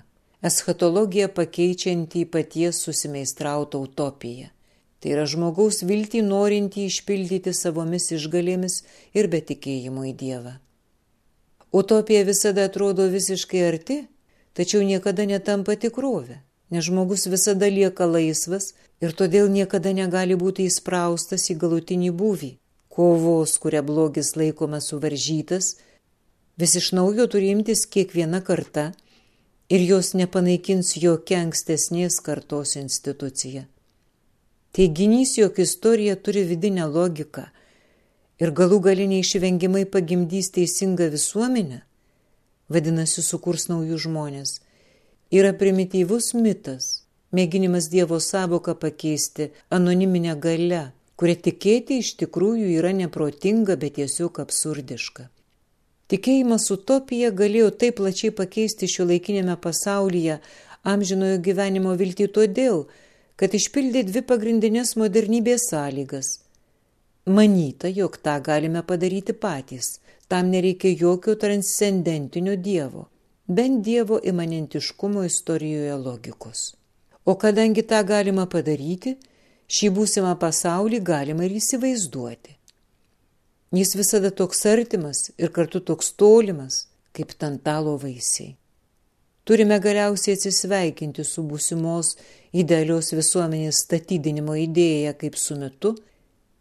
Eschatologija 0.45 1.31
pakeičianti 1.39 2.21
į 2.27 2.29
paties 2.35 2.83
susimeistrautą 2.85 3.81
utopiją. 3.87 4.51
Tai 5.01 5.15
yra 5.15 5.25
žmogaus 5.25 5.81
viltį 5.81 6.21
norinti 6.29 6.85
išpildyti 6.91 7.55
savomis 7.57 8.11
išgalėmis 8.13 8.77
ir 9.17 9.31
be 9.33 9.41
tikėjimo 9.49 10.05
į 10.11 10.13
Dievą. 10.21 10.53
Utopija 11.75 12.23
visada 12.23 12.69
atrodo 12.69 13.09
visiškai 13.11 13.63
arti, 13.67 14.01
tačiau 14.55 14.83
niekada 14.87 15.25
netampa 15.27 15.75
tikrovė 15.75 16.39
nes 16.69 16.83
žmogus 16.85 17.27
visada 17.27 17.67
lieka 17.69 18.05
laisvas 18.05 18.73
ir 19.01 19.13
todėl 19.19 19.49
niekada 19.51 19.93
negali 19.93 20.35
būti 20.35 20.65
įspraustas 20.69 21.49
į 21.51 21.57
galutinį 21.61 22.11
būvį. 22.21 22.51
Kovos, 22.95 23.57
kuria 23.59 23.81
blogis 23.83 24.35
laikomas 24.39 24.89
suvaržytas, 24.89 25.75
vis 26.57 26.75
iš 26.79 26.93
naujo 26.95 27.27
turi 27.27 27.51
imtis 27.51 27.83
kiekviena 27.85 28.39
karta 28.41 28.93
ir 29.69 29.83
jos 29.83 30.13
nepanaikins 30.15 30.95
jokia 31.03 31.41
ankstesnės 31.43 32.21
kartos 32.23 32.77
institucija. 32.79 33.65
Teiginys, 34.75 35.37
jog 35.37 35.59
istorija 35.59 36.15
turi 36.15 36.43
vidinę 36.47 36.87
logiką 36.87 37.49
ir 38.41 38.51
galų 38.51 38.81
gali 38.89 39.07
neišvengiamai 39.11 39.85
pagimdys 39.85 40.51
teisingą 40.55 41.09
visuomenę, 41.13 41.81
vadinasi, 42.69 43.23
sukurs 43.23 43.69
naujus 43.71 44.05
žmonės 44.07 44.59
yra 45.31 45.53
primityvus 45.57 46.33
mitas, 46.37 47.05
mėginimas 47.35 47.89
Dievo 47.91 48.19
savoką 48.19 48.75
pakeisti 48.79 49.49
anoniminę 49.69 50.35
galę, 50.39 50.91
kuria 51.17 51.35
tikėti 51.35 51.99
iš 52.03 52.15
tikrųjų 52.21 52.75
yra 52.79 52.91
neprotinga, 52.93 53.75
bet 53.79 53.97
tiesiog 53.99 54.39
absurdiška. 54.43 55.29
Tikėjimas 56.11 56.69
utopija 56.69 57.31
galėjo 57.33 57.71
taip 57.73 57.97
plačiai 57.97 58.31
pakeisti 58.31 58.87
šio 58.87 59.07
laikinėme 59.09 59.55
pasaulyje 59.57 60.39
amžinojo 60.85 61.39
gyvenimo 61.41 61.95
viltį 61.97 62.27
todėl, 62.29 62.85
kad 63.35 63.55
išpildė 63.57 64.05
dvi 64.05 64.21
pagrindinės 64.21 64.93
modernybės 65.01 65.71
sąlygas. 65.71 66.44
Manyta, 67.25 67.89
jog 67.89 68.17
tą 68.21 68.37
galime 68.41 68.83
padaryti 68.83 69.33
patys, 69.33 69.99
tam 70.27 70.49
nereikia 70.53 70.93
jokio 70.99 71.35
transcendentinio 71.35 72.55
Dievo 72.55 73.07
bent 73.47 73.85
Dievo 73.85 74.19
imanentiškumo 74.23 75.23
istorijoje 75.23 75.95
logikos. 75.95 76.75
O 77.25 77.35
kadangi 77.35 77.81
tą 77.81 78.01
galima 78.05 78.45
padaryti, 78.49 79.15
šį 79.69 79.89
būsimą 79.97 80.35
pasaulį 80.41 80.99
galima 81.01 81.45
ir 81.45 81.57
įsivaizduoti. 81.59 82.55
Jis 83.75 83.95
visada 83.97 84.31
toks 84.31 84.65
artimas 84.65 85.31
ir 85.37 85.49
kartu 85.49 85.81
toks 85.81 86.13
tolimas, 86.13 86.87
kaip 87.13 87.33
tantalo 87.37 87.97
vaisiai. 87.97 88.55
Turime 89.45 89.77
galiausiai 89.79 90.37
atsisveikinti 90.37 91.23
su 91.23 91.43
būsimos 91.45 92.15
idealios 92.53 93.11
visuomenės 93.13 93.83
statydinimo 93.85 94.55
idėja 94.57 95.13
kaip 95.13 95.37
su 95.37 95.57
metu 95.57 95.93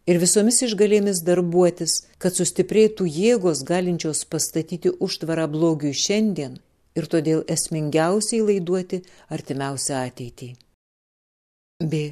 ir 0.06 0.20
visomis 0.22 0.60
išgalėmis 0.66 1.22
darbuotis, 1.26 1.96
kad 2.18 2.36
sustiprėtų 2.36 3.06
jėgos 3.08 3.64
galinčios 3.68 4.24
pastatyti 4.28 4.92
užtvarą 5.06 5.46
blogiui 5.50 5.94
šiandien 5.96 6.58
ir 6.94 7.08
todėl 7.10 7.44
esmingiausiai 7.50 8.42
laiduoti 8.48 9.02
artimiausią 9.34 10.02
ateitį. 10.08 10.50
B. 11.82 12.02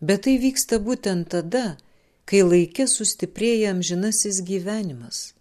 Bet 0.00 0.24
tai 0.26 0.38
vyksta 0.42 0.80
būtent 0.82 1.28
tada, 1.34 1.76
kai 2.24 2.40
laikė 2.46 2.86
sustiprėja 2.88 3.74
amžinasis 3.74 4.40
gyvenimas. 4.46 5.34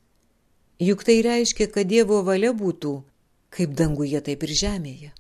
Juk 0.80 1.04
tai 1.08 1.20
reiškia, 1.26 1.68
kad 1.72 1.88
Dievo 1.92 2.22
valia 2.24 2.52
būtų 2.56 2.94
kaip 3.50 3.74
danguje, 3.76 4.22
taip 4.22 4.44
ir 4.46 4.54
žemėje. 4.62 5.12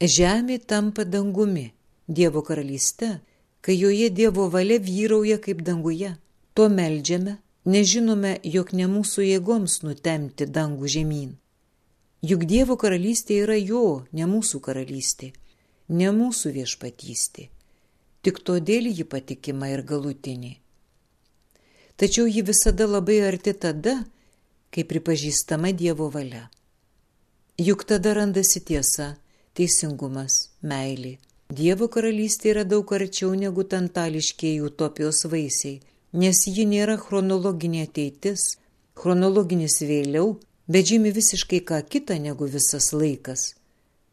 Žemė 0.00 0.58
tampa 0.66 1.04
dangumi, 1.04 1.70
Dievo 2.08 2.42
karalyste, 2.42 3.20
kai 3.60 3.76
joje 3.78 4.10
Dievo 4.10 4.48
valia 4.48 4.78
vyrauja 4.78 5.38
kaip 5.38 5.62
danguje. 5.62 6.16
To 6.54 6.68
meldžiame, 6.68 7.38
nežinome, 7.64 8.38
jog 8.44 8.72
ne 8.72 8.88
mūsų 8.90 9.26
jėgoms 9.26 9.82
nutemti 9.84 10.46
dangų 10.46 10.88
žemyn. 10.96 11.36
Juk 12.20 12.44
Dievo 12.44 12.76
karalystė 12.76 13.40
yra 13.44 13.56
jo, 13.56 14.04
ne 14.12 14.26
mūsų 14.28 14.60
karalystė, 14.60 15.32
ne 15.88 16.10
mūsų 16.12 16.52
viešpatystė. 16.58 17.48
Tik 18.20 18.42
todėl 18.44 18.90
ji 18.92 19.06
patikima 19.08 19.70
ir 19.72 19.80
galutinė. 19.88 20.58
Tačiau 21.96 22.26
ji 22.28 22.42
visada 22.44 22.86
labai 22.88 23.20
arti 23.24 23.54
tada, 23.56 24.02
kai 24.72 24.84
pripažįstama 24.84 25.72
Dievo 25.72 26.10
valia. 26.12 26.50
Juk 27.60 27.84
tada 27.84 28.12
randasi 28.16 28.60
tiesa, 28.64 29.14
teisingumas, 29.56 30.50
meilė. 30.60 31.18
Dievo 31.50 31.88
karalystė 31.90 32.52
yra 32.52 32.62
daug 32.62 32.92
arčiau 32.94 33.32
negu 33.34 33.64
tantališkieji 33.66 34.60
utopijos 34.62 35.24
vaisiai, 35.32 35.80
nes 36.22 36.44
ji 36.46 36.66
nėra 36.72 36.94
chronologinė 36.94 37.88
ateitis, 37.88 38.44
chronologinis 38.94 39.80
vėliau, 39.82 40.36
bet 40.70 40.86
žymi 40.92 41.10
visiškai 41.16 41.60
ką 41.66 41.80
kitą 41.90 42.20
negu 42.22 42.46
visas 42.46 42.92
laikas. 42.94 43.56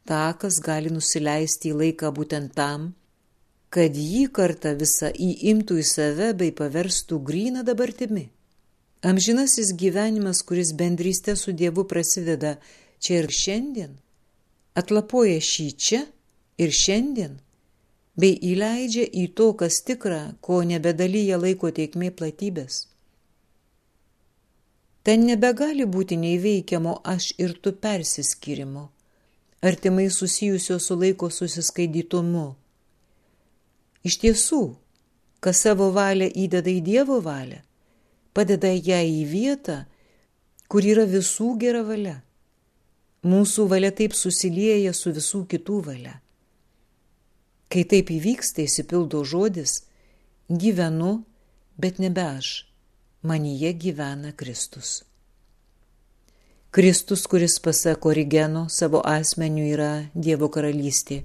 Takas 0.10 0.58
gali 0.66 0.90
nusileisti 0.90 1.70
į 1.70 1.78
laiką 1.84 2.10
būtent 2.18 2.58
tam, 2.58 2.90
kad 3.70 3.94
jį 3.94 4.26
kartą 4.34 4.74
visą 4.82 5.14
įimtų 5.14 5.78
į 5.78 5.88
save 5.94 6.34
bei 6.42 6.50
paverstų 6.50 7.22
gryną 7.22 7.62
dabartimi. 7.70 8.32
Amžinasis 9.06 9.76
gyvenimas, 9.78 10.42
kuris 10.42 10.74
bendrystė 10.74 11.38
su 11.38 11.54
Dievu 11.54 11.86
prasideda 11.86 12.58
čia 12.98 13.22
ir 13.22 13.30
šiandien, 13.30 13.98
atlapoja 14.74 15.38
šį 15.38 15.72
čia 15.78 16.06
ir 16.58 16.74
šiandien, 16.74 17.38
bei 18.18 18.34
įleidžia 18.52 19.06
į 19.06 19.28
to, 19.38 19.52
kas 19.60 19.82
tikra, 19.86 20.34
ko 20.42 20.64
nebedalyja 20.66 21.38
laiko 21.38 21.70
teikmė 21.72 22.12
platybės. 22.18 22.88
Ten 25.06 25.24
nebegali 25.30 25.86
būti 25.88 26.18
neįveikiamo 26.20 26.98
aš 27.08 27.30
ir 27.40 27.54
tu 27.64 27.72
persiskirimo, 27.84 28.90
artimai 29.62 30.10
susijusio 30.12 30.80
su 30.84 30.98
laiko 31.00 31.30
susiskaidytumu. 31.32 32.50
Iš 34.04 34.20
tiesų, 34.24 34.62
kas 35.40 35.64
savo 35.64 35.92
valią 35.96 36.28
įdeda 36.28 36.74
į 36.74 36.82
Dievo 36.84 37.22
valią, 37.24 37.62
padeda 38.34 38.74
ją 38.74 39.00
į 39.00 39.24
vietą, 39.32 39.78
kur 40.68 40.84
yra 40.84 41.06
visų 41.08 41.54
gera 41.62 41.86
valia. 41.88 42.20
Mūsų 43.24 43.68
valia 43.72 43.92
taip 43.96 44.14
susilieja 44.16 44.94
su 44.94 45.14
visų 45.16 45.46
kitų 45.52 45.80
valia. 45.88 46.18
Kai 47.68 47.84
taip 47.84 48.12
įvyksta, 48.16 48.64
įsipildo 48.64 49.26
žodis, 49.28 49.82
gyvenu, 50.48 51.26
bet 51.76 52.00
nebe 52.00 52.24
aš 52.24 52.64
manyje 53.28 53.74
gyvena 53.76 54.32
Kristus. 54.32 55.04
Kristus, 56.72 57.26
kuris 57.28 57.60
pasak 57.60 58.06
Origeno 58.06 58.68
savo 58.70 59.02
asmeniu 59.04 59.66
yra 59.68 59.92
Dievo 60.16 60.48
karalystė, 60.54 61.24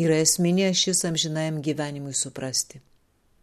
yra 0.00 0.22
esminė 0.24 0.70
šis 0.72 1.04
amžinajam 1.08 1.60
gyvenimui 1.60 2.16
suprasti. 2.16 2.80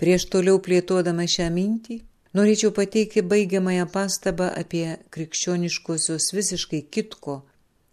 Prieš 0.01 0.25
toliau 0.33 0.57
plėtodama 0.65 1.27
šią 1.29 1.51
mintį, 1.53 1.99
norėčiau 2.33 2.73
pateikti 2.73 3.21
baigiamąją 3.21 3.85
pastabą 3.93 4.49
apie 4.63 4.97
krikščioniškosios 5.13 6.33
visiškai 6.33 6.81
kitko, 6.89 7.43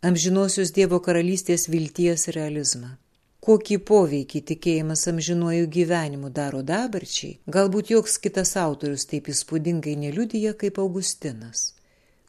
amžinosios 0.01 0.73
Dievo 0.73 1.05
karalystės 1.05 1.69
vilties 1.69 2.31
realizmą 2.33 2.97
kokį 3.43 3.77
poveikį 3.89 4.41
tikėjimas 4.49 5.01
amžinuoju 5.11 5.67
gyvenimu 5.77 6.29
daro 6.31 6.61
dabarčiai, 6.63 7.41
galbūt 7.51 7.91
joks 7.91 8.21
kitas 8.23 8.55
autorius 8.61 9.09
taip 9.11 9.31
įspūdingai 9.33 9.97
neliudyja 9.99 10.53
kaip 10.61 10.79
Augustinas, 10.79 11.73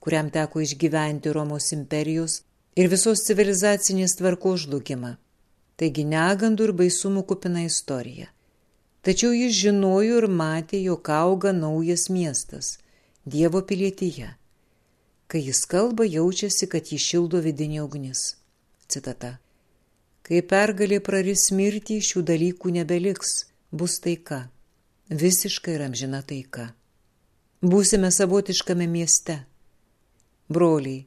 kuriam 0.01 0.31
teko 0.33 0.63
išgyventi 0.65 1.33
Romos 1.35 1.69
imperijos 1.77 2.39
ir 2.73 2.89
visos 2.89 3.21
civilizacinės 3.27 4.17
tvarkos 4.17 4.65
žlugimą. 4.65 5.13
Taigi 5.77 6.05
negandų 6.05 6.69
ir 6.69 6.73
baisumų 6.81 7.25
kupina 7.29 7.61
istorija. 7.67 8.31
Tačiau 9.05 9.35
jis 9.37 9.53
žinojo 9.53 10.17
ir 10.23 10.29
matė, 10.41 10.81
jog 10.81 11.09
auga 11.13 11.53
naujas 11.53 12.09
miestas- 12.09 12.79
Dievo 13.33 13.61
pilietyje. 13.61 14.33
Kai 15.27 15.45
jis 15.45 15.65
kalba, 15.65 16.09
jaučiasi, 16.09 16.67
kad 16.67 16.89
jį 16.89 16.97
šildo 16.97 17.41
vidinė 17.41 17.83
ugnis. 17.85 18.35
Citata. 18.87 19.42
Kai 20.23 20.39
pergalė 20.39 21.01
praris 21.03 21.49
mirtį, 21.51 21.97
šių 21.99 22.21
dalykų 22.23 22.69
nebeliks, 22.77 23.31
bus 23.75 23.97
taika, 23.99 24.45
visiškai 25.11 25.73
ir 25.75 25.83
amžina 25.83 26.21
taika. 26.23 26.69
Būsime 27.59 28.07
savotiškame 28.11 28.87
mieste. 28.87 29.41
Broliai, 30.47 31.03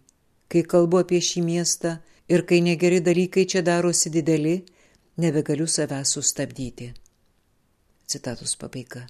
kai 0.52 0.62
kalbu 0.68 1.00
apie 1.00 1.22
šį 1.24 1.46
miestą 1.48 1.96
ir 2.29 2.44
kai 2.44 2.61
negeri 2.61 3.00
dalykai 3.00 3.46
čia 3.48 3.64
darosi 3.64 4.12
dideli, 4.12 4.57
nebegaliu 5.16 5.64
savęs 5.64 6.12
sustabdyti. 6.12 6.92
Citatus 8.07 8.52
pabaiga. 8.61 9.07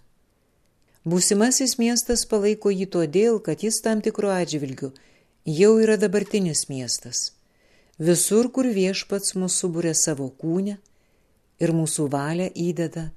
Būsimasis 1.03 1.81
miestas 1.83 2.23
palaiko 2.31 2.71
jį 2.71 2.87
todėl, 2.95 3.41
kad 3.43 3.67
jis 3.67 3.83
tam 3.83 4.07
tikro 4.07 4.31
atžvilgiu 4.31 4.93
jau 5.47 5.73
yra 5.83 5.99
dabartinis 5.99 6.69
miestas 6.71 7.33
visur, 7.99 8.51
kur 8.53 8.69
viešpats 8.69 9.35
mūsų 9.37 9.57
subūrė 9.63 9.95
savo 9.97 10.29
kūnę 10.29 10.77
ir 11.61 11.73
mūsų 11.73 12.09
valią 12.13 12.51
įdeda 12.53 13.11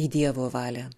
į 0.00 0.08
Dievo 0.08 0.48
valią. 0.52 0.88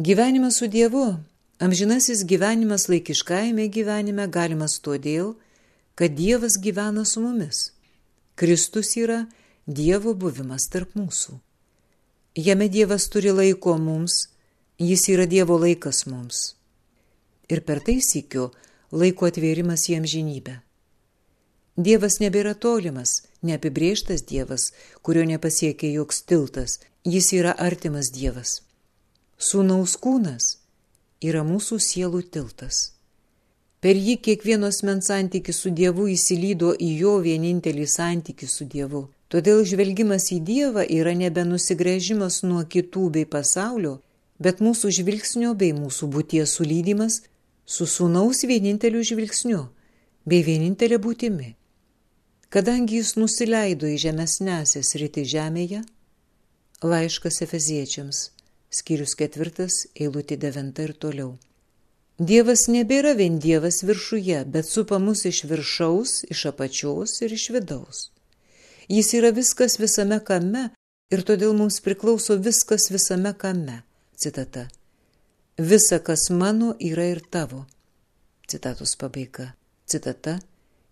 Gyvenimas 0.00 0.56
su 0.56 0.66
Dievu, 0.66 1.18
amžinasis 1.60 2.24
gyvenimas 2.24 2.88
laikiškajame 2.88 3.68
gyvenime 3.68 4.26
galimas 4.28 4.78
todėl, 4.80 5.34
kad 5.94 6.16
Dievas 6.16 6.56
gyvena 6.56 7.04
su 7.04 7.20
mumis. 7.20 7.72
Kristus 8.34 8.96
yra 8.96 9.26
Dievo 9.66 10.14
buvimas 10.14 10.70
tarp 10.72 10.96
mūsų. 10.96 11.36
Jame 12.40 12.70
Dievas 12.72 13.10
turi 13.12 13.34
laiko 13.34 13.76
mums, 13.76 14.30
jis 14.78 15.08
yra 15.12 15.26
Dievo 15.26 15.58
laikas 15.60 16.06
mums. 16.06 16.54
Ir 17.50 17.60
per 17.60 17.82
tai 17.84 17.98
sėkiu 18.00 18.48
laiko 18.92 19.28
atvėrimas 19.28 19.90
į 19.90 20.00
amžinybę. 20.00 20.60
Dievas 21.76 22.18
nebėra 22.20 22.54
tolimas, 22.54 23.22
neapibrieštas 23.42 24.24
Dievas, 24.26 24.72
kurio 25.02 25.24
nepasiekia 25.24 25.92
joks 25.94 26.22
tiltas, 26.22 26.80
jis 27.04 27.32
yra 27.32 27.54
artimas 27.56 28.10
Dievas. 28.10 28.62
Sūnaus 29.38 29.94
kūnas 29.96 30.56
yra 31.22 31.44
mūsų 31.46 31.78
sielų 31.80 32.22
tiltas. 32.34 32.80
Per 33.80 33.96
jį 33.96 34.18
kiekvienos 34.20 34.82
mens 34.84 35.06
santykis 35.08 35.62
su 35.62 35.70
Dievu 35.70 36.10
įsilydo 36.12 36.74
į 36.76 36.90
jo 37.00 37.14
vienintelį 37.24 37.86
santykį 37.88 38.48
su 38.50 38.66
Dievu. 38.68 39.06
Todėl 39.32 39.62
žvelgimas 39.64 40.26
į 40.34 40.40
Dievą 40.44 40.84
yra 40.84 41.14
nebe 41.14 41.46
nusigrėžimas 41.46 42.42
nuo 42.42 42.66
kitų 42.66 43.06
bei 43.14 43.24
pasaulio, 43.24 44.00
bet 44.42 44.60
mūsų 44.60 44.90
žvilgsnio 44.98 45.54
bei 45.54 45.72
mūsų 45.72 46.10
būties 46.12 46.58
sulydimas 46.58 47.22
su 47.64 47.86
sūnaus 47.86 48.44
vieninteliu 48.44 49.00
žvilgsniu 49.06 49.62
bei 50.26 50.42
vienintelė 50.44 50.98
būtimi. 51.00 51.54
Kadangi 52.50 52.96
jis 52.98 53.12
nusileido 53.14 53.86
į 53.86 53.98
žemesnėsias 54.02 54.96
rytį 54.98 55.22
žemėje, 55.32 55.84
laiškas 56.82 57.44
Efeziečiams, 57.46 58.22
skyrius 58.74 59.14
ketvirtas, 59.20 59.84
eilutė 59.94 60.34
devinta 60.44 60.82
ir 60.82 60.96
toliau. 60.98 61.36
Dievas 62.18 62.66
nebėra 62.66 63.14
vien 63.14 63.38
Dievas 63.38 63.84
viršuje, 63.86 64.42
bet 64.50 64.66
supa 64.66 64.98
mus 64.98 65.22
iš 65.30 65.44
viršaus, 65.46 66.16
iš 66.26 66.42
apačios 66.50 67.14
ir 67.22 67.38
iš 67.38 67.46
vidaus. 67.54 68.02
Jis 68.90 69.14
yra 69.14 69.30
viskas 69.30 69.78
visame 69.78 70.18
kame 70.18 70.66
ir 71.14 71.22
todėl 71.22 71.54
mums 71.54 71.78
priklauso 71.86 72.34
viskas 72.34 72.90
visame 72.90 73.30
kame. 73.30 73.84
Citata. 74.18 74.66
Visa, 75.54 76.02
kas 76.02 76.26
mano, 76.34 76.74
yra 76.82 77.06
ir 77.14 77.22
tavo. 77.30 77.62
Citatos 78.50 78.98
pabaiga. 78.98 79.52
Citata 79.86 80.40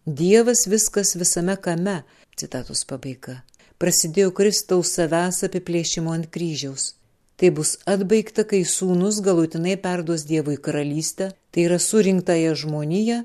Dievas 0.08 0.64
viskas 0.66 1.14
visame 1.20 1.56
kame, 1.60 1.98
citatos 2.40 2.80
pabaiga. 2.88 3.42
Prasidėjo 3.76 4.30
Kristaus 4.32 4.94
savęs 4.96 5.42
apiplėšimo 5.44 6.14
ant 6.16 6.30
kryžiaus. 6.32 6.94
Tai 7.36 7.50
bus 7.58 7.74
atbaigta, 7.84 8.46
kai 8.48 8.62
sūnus 8.64 9.18
galutinai 9.26 9.74
perduos 9.76 10.22
Dievui 10.30 10.56
karalystę, 10.56 11.26
tai 11.52 11.66
yra 11.66 11.76
surinktąją 11.76 12.54
žmoniją 12.56 13.18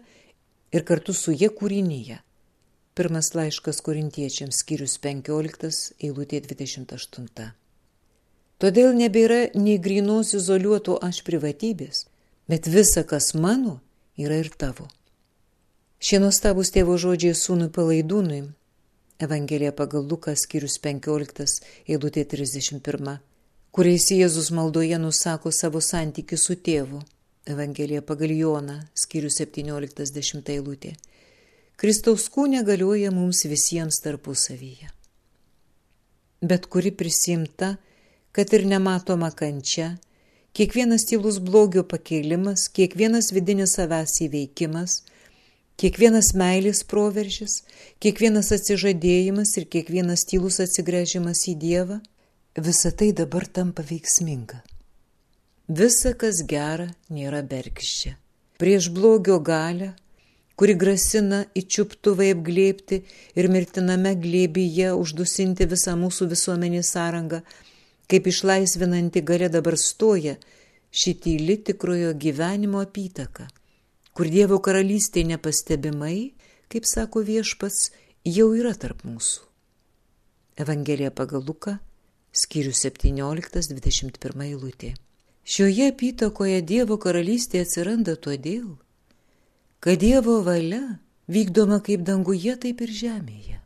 ir 0.75 0.83
kartu 0.89 1.15
su 1.15 1.31
jie 1.31 1.47
kūrinyje. 1.47 2.17
Pirmas 2.99 3.31
laiškas 3.31 3.79
korintiečiams 3.85 4.59
skyrius 4.59 4.97
15, 5.05 5.93
eilutė 6.03 6.41
28. 6.49 7.47
Todėl 8.59 8.91
nebėra 8.99 9.39
nei 9.55 9.79
grinos 9.79 10.35
izoliuoto 10.35 10.99
aš 10.99 11.23
privatybės, 11.23 12.03
bet 12.51 12.67
visa, 12.67 13.05
kas 13.07 13.31
mano, 13.39 13.77
yra 14.19 14.41
ir 14.43 14.51
tavo. 14.51 14.89
Šie 16.03 16.17
nuostabus 16.19 16.67
tėvo 16.75 16.97
žodžiai 16.99 17.31
sūnui 17.39 17.69
palaidūnui. 17.71 18.41
Evangelija 19.23 19.71
pagal 19.71 20.03
Lukas 20.03 20.41
skyrius 20.43 20.73
15, 20.83 21.61
eilutė 21.87 22.25
31, 22.27 23.13
kuriais 23.71 24.07
Jėzus 24.11 24.49
maldoje 24.51 24.97
nusako 24.99 25.53
savo 25.55 25.79
santykių 25.79 26.39
su 26.41 26.57
tėvu. 26.59 26.99
Evangelija 27.47 28.01
pagal 28.03 28.33
Joną 28.35 28.75
skyrius 28.99 29.39
17, 29.39 30.51
eilutė. 30.57 30.91
Kristaus 31.79 32.27
kūnė 32.35 32.65
galioja 32.67 33.13
mums 33.15 33.45
visiems 33.47 34.01
tarpusavyje. 34.03 34.91
Bet 36.43 36.67
kuri 36.67 36.91
prisimta, 36.91 37.77
kad 38.35 38.51
ir 38.51 38.67
nematoma 38.67 39.31
kančia, 39.31 39.93
kiekvienas 40.51 41.07
tylus 41.07 41.39
blogio 41.39 41.87
pakėlimas, 41.87 42.67
kiekvienas 42.75 43.31
vidinis 43.31 43.79
savęs 43.79 44.19
įveikimas– 44.27 44.99
Kiekvienas 45.81 46.33
meilės 46.37 46.83
proveržis, 46.85 47.63
kiekvienas 48.03 48.51
atsižadėjimas 48.53 49.55
ir 49.57 49.65
kiekvienas 49.73 50.23
tylus 50.29 50.59
atsigręžimas 50.61 51.47
į 51.49 51.55
Dievą, 51.63 51.97
visa 52.61 52.91
tai 52.93 53.09
dabar 53.17 53.47
tampa 53.49 53.81
veiksminga. 53.81 54.61
Visa, 55.67 56.13
kas 56.13 56.43
gera, 56.45 56.91
nėra 57.09 57.41
bergščia. 57.41 58.13
Prieš 58.61 58.91
blogio 58.93 59.39
galę, 59.41 59.93
kuri 60.55 60.75
grasina 60.77 61.41
įčiuptuvai 61.57 62.29
apglėpti 62.35 63.01
ir 63.39 63.49
mirtiname 63.49 64.13
glėbyje 64.19 64.91
uždusinti 64.93 65.65
visą 65.71 65.97
mūsų 65.97 66.29
visuomenės 66.35 66.93
sąrangą, 66.93 67.41
kaip 68.11 68.29
išlaisvinanti 68.29 69.25
gale 69.25 69.49
dabar 69.49 69.79
stoja 69.79 70.37
šityli 70.93 71.57
tikrojo 71.65 72.13
gyvenimo 72.13 72.83
apytaka 72.85 73.49
kur 74.13 74.29
Dievo 74.29 74.59
karalystė 74.61 75.23
nepastebimai, 75.27 76.33
kaip 76.69 76.85
sako 76.89 77.23
viešpats, 77.25 77.89
jau 78.25 78.51
yra 78.57 78.73
tarp 78.77 79.03
mūsų. 79.07 79.41
Evangelija 80.63 81.09
pagal 81.11 81.41
Luką, 81.47 81.79
skyrius 82.33 82.83
17-21 82.85 84.45
eilutė. 84.47 84.93
Šioje 85.43 85.89
apytakoje 85.91 86.61
Dievo 86.61 86.99
karalystė 87.01 87.63
atsiranda 87.65 88.15
todėl, 88.15 88.77
kad 89.83 89.99
Dievo 89.99 90.39
valia 90.45 90.99
vykdoma 91.27 91.81
kaip 91.83 92.05
danguje, 92.07 92.55
taip 92.55 92.85
ir 92.85 92.93
žemėje. 93.01 93.57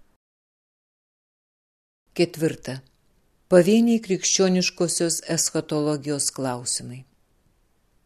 Ketvirta. 2.17 2.79
Pavieniai 3.47 4.01
krikščioniškosios 4.03 5.21
eschatologijos 5.31 6.31
klausimai. 6.35 7.03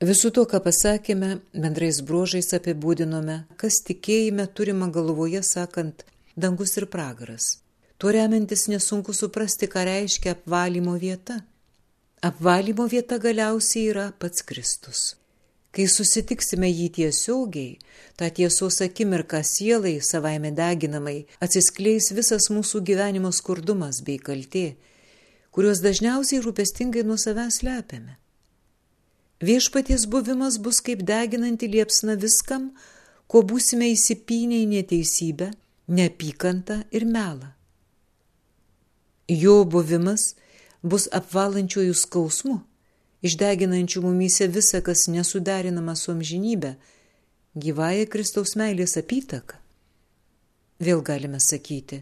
Visų 0.02 0.32
to, 0.34 0.48
ką 0.50 0.58
pasakėme, 0.66 1.28
bendrais 1.54 2.00
bruožais 2.02 2.48
apibūdinome, 2.58 3.44
kas 3.62 3.84
tikėjime 3.86 4.48
turima 4.50 4.88
galvoje 4.90 5.44
sakant 5.46 6.02
dangus 6.34 6.74
ir 6.80 6.88
pragaras. 6.90 7.60
Tuo 8.02 8.10
remiantis 8.10 8.66
nesunku 8.72 9.14
suprasti, 9.14 9.68
ką 9.70 9.84
reiškia 9.86 10.34
apvalymo 10.34 10.96
vieta. 10.98 11.44
Apvalymo 12.26 12.88
vieta 12.90 13.20
galiausiai 13.22 13.92
yra 13.92 14.08
pats 14.18 14.42
Kristus. 14.42 15.02
Kai 15.70 15.86
susitiksime 15.86 16.72
jį 16.72 16.88
tiesiogiai, 16.98 17.78
tą 18.18 18.32
tiesos 18.34 18.82
akimirką 18.82 19.44
sielai 19.46 20.00
savaime 20.02 20.50
deginamai 20.52 21.28
atsiskleis 21.46 22.10
visas 22.18 22.50
mūsų 22.50 22.82
gyvenimo 22.90 23.30
skurdumas 23.30 24.02
bei 24.02 24.18
kaltė, 24.18 24.66
kuriuos 25.54 25.86
dažniausiai 25.86 26.42
rūpestingai 26.42 27.06
nuo 27.06 27.22
savęs 27.22 27.62
slepiame. 27.62 28.18
Viešpaties 29.42 30.06
buvimas 30.06 30.60
bus 30.62 30.82
kaip 30.86 31.02
deginanti 31.08 31.68
liepsna 31.72 32.18
viskam, 32.22 32.72
kuo 33.28 33.42
būsime 33.42 33.90
įsipynę 33.94 34.62
į 34.62 34.68
neteisybę, 34.76 35.52
neapykantą 35.90 36.84
ir 36.94 37.08
melą. 37.10 37.54
Jo 39.32 39.62
buvimas 39.66 40.34
bus 40.84 41.08
apvalančiųjų 41.16 41.96
skausmu 41.96 42.60
išdeginančių 43.22 44.02
mumyse 44.06 44.48
visą, 44.50 44.82
kas 44.82 45.08
nesuderinama 45.08 45.96
su 45.96 46.12
amžinybė, 46.14 46.76
gyvąją 47.56 48.08
Kristaus 48.10 48.56
meilės 48.60 48.98
apytaka. 49.02 49.60
Vėl 50.82 51.04
galime 51.06 51.40
sakyti, 51.40 52.02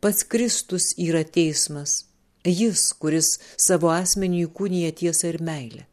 pats 0.00 0.24
Kristus 0.24 0.94
yra 0.96 1.22
teismas, 1.24 2.06
jis, 2.44 2.88
kuris 2.96 3.36
savo 3.60 3.92
asmenį 3.92 4.46
įkūnija 4.46 4.94
tiesą 5.02 5.34
ir 5.34 5.42
meilę. 5.44 5.84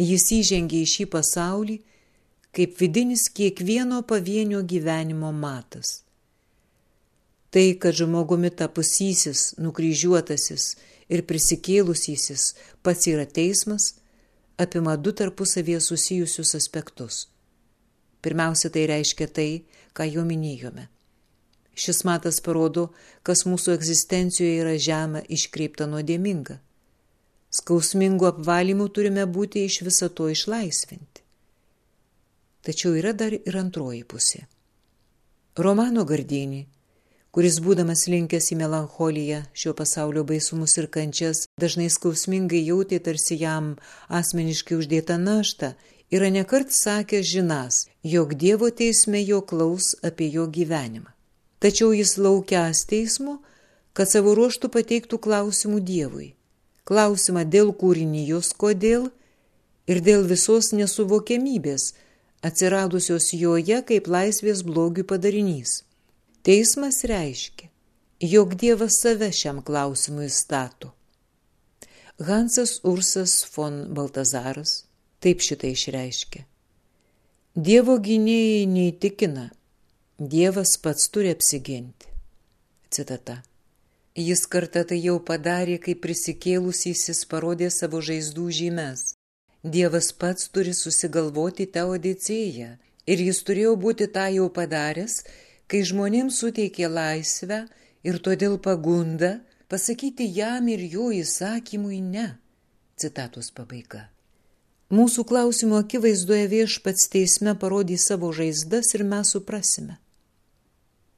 Jis 0.00 0.30
įžengė 0.32 0.82
į 0.82 0.88
šį 0.88 1.08
pasaulį 1.12 1.80
kaip 2.52 2.76
vidinis 2.80 3.28
kiekvieno 3.32 4.02
pavienio 4.02 4.62
gyvenimo 4.62 5.32
matas. 5.32 6.02
Tai, 7.52 7.66
kad 7.80 7.96
žmogumi 7.96 8.50
tapusysis, 8.50 9.54
nukryžiuotasis, 9.60 10.76
ir 11.12 11.24
prisikėlusysis 11.28 12.52
pats 12.84 13.08
yra 13.12 13.26
teismas, 13.28 13.94
apima 14.60 14.96
du 14.96 15.12
tarpusavėje 15.16 15.80
susijusius 15.84 16.54
aspektus. 16.56 17.26
Pirmiausia, 18.24 18.70
tai 18.72 18.86
reiškia 18.88 19.28
tai, 19.28 19.50
ką 19.96 20.06
jau 20.08 20.24
minėjome. 20.24 20.88
Šis 21.72 22.04
matas 22.04 22.40
parodo, 22.44 22.90
kas 23.24 23.46
mūsų 23.48 23.72
egzistencijoje 23.78 24.60
yra 24.60 24.76
žemė 24.76 25.24
iškreipta 25.36 25.88
nuodėminga. 25.88 26.60
Skausmingų 27.52 28.28
apvalymų 28.30 28.88
turime 28.96 29.26
būti 29.28 29.66
iš 29.68 29.82
viso 29.86 30.08
to 30.08 30.28
išlaisvinti. 30.32 31.24
Tačiau 32.62 32.94
yra 32.96 33.12
dar 33.12 33.34
ir 33.34 33.58
antroji 33.58 34.04
pusė. 34.08 34.46
Romano 35.58 36.06
Gardinį 36.08 36.62
kuris 37.32 37.58
būdamas 37.64 38.04
linkęs 38.12 38.50
į 38.52 38.58
melancholiją, 38.60 39.38
šio 39.56 39.72
pasaulio 39.76 40.22
baisumus 40.28 40.76
ir 40.80 40.88
kančias, 40.96 41.46
dažnai 41.60 41.88
skausmingai 41.90 42.60
jautė 42.66 42.98
tarsi 43.06 43.38
jam 43.40 43.72
asmeniškai 44.20 44.76
uždėtą 44.76 45.16
naštą, 45.22 45.72
yra 46.12 46.28
nekart 46.34 46.74
sakęs 46.76 47.30
žinas, 47.30 47.86
jog 48.04 48.36
Dievo 48.42 48.68
teisme 48.82 49.22
jo 49.24 49.40
klaus 49.40 49.94
apie 50.04 50.28
jo 50.34 50.44
gyvenimą. 50.58 51.08
Tačiau 51.62 51.94
jis 51.96 52.18
laukias 52.18 52.84
teismo, 52.90 53.38
kad 53.96 54.12
savo 54.12 54.36
ruoštų 54.36 54.68
pateiktų 54.76 55.20
klausimų 55.24 55.80
Dievui. 55.88 56.28
Klausimą 56.88 57.44
dėl 57.46 57.70
kūrinijos 57.78 58.52
kodėl 58.58 59.10
ir 59.86 60.00
dėl 60.02 60.24
visos 60.26 60.72
nesuvokiamybės, 60.74 61.92
atsiradusios 62.42 63.30
joje 63.38 63.78
kaip 63.86 64.08
laisvės 64.10 64.64
blogių 64.66 65.04
padarinys. 65.06 65.82
Teismas 66.42 67.04
reiškia, 67.06 67.68
jog 68.18 68.56
Dievas 68.58 68.98
save 69.02 69.30
šiam 69.30 69.62
klausimui 69.62 70.30
stato. 70.30 70.90
Hansas 72.22 72.80
Ursas 72.84 73.36
von 73.54 73.94
Baltazaras 73.94 74.82
taip 75.22 75.42
šitai 75.42 75.72
išreiškia. 75.76 76.42
Dievo 77.54 77.98
gynėjai 78.02 78.66
neįtikina, 78.66 79.50
Dievas 80.18 80.76
pats 80.82 81.08
turi 81.14 81.30
apsiginti. 81.34 82.10
Citata. 82.90 83.42
Jis 84.16 84.44
kartą 84.46 84.82
tai 84.84 84.98
jau 85.00 85.16
padarė, 85.24 85.78
kai 85.80 85.94
prisikėlusysis 85.96 87.24
parodė 87.30 87.70
savo 87.72 88.02
žaizdų 88.04 88.50
žymes. 88.58 89.14
Dievas 89.64 90.12
pats 90.12 90.50
turi 90.52 90.74
susigalvoti 90.76 91.64
tą 91.72 91.86
odicėją 91.94 92.74
ir 93.06 93.22
jis 93.28 93.40
turėjo 93.46 93.72
būti 93.80 94.10
tą 94.12 94.26
jau 94.34 94.50
padaręs, 94.52 95.22
kai 95.64 95.80
žmonėms 95.88 96.42
suteikė 96.42 96.90
laisvę 96.92 97.62
ir 98.04 98.18
todėl 98.20 98.58
pagunda 98.60 99.38
pasakyti 99.72 100.28
jam 100.28 100.68
ir 100.68 100.84
jo 100.92 101.08
įsakymui 101.16 102.02
ne. 102.04 102.28
Citatos 103.00 103.48
pabaiga. 103.50 104.10
Mūsų 104.92 105.24
klausimo 105.24 105.78
akivaizdoje 105.80 106.50
viešpats 106.52 107.08
teisme 107.08 107.56
parodys 107.56 108.04
savo 108.10 108.28
žaizdas 108.36 108.92
ir 108.92 109.08
mes 109.08 109.32
suprasime. 109.32 110.01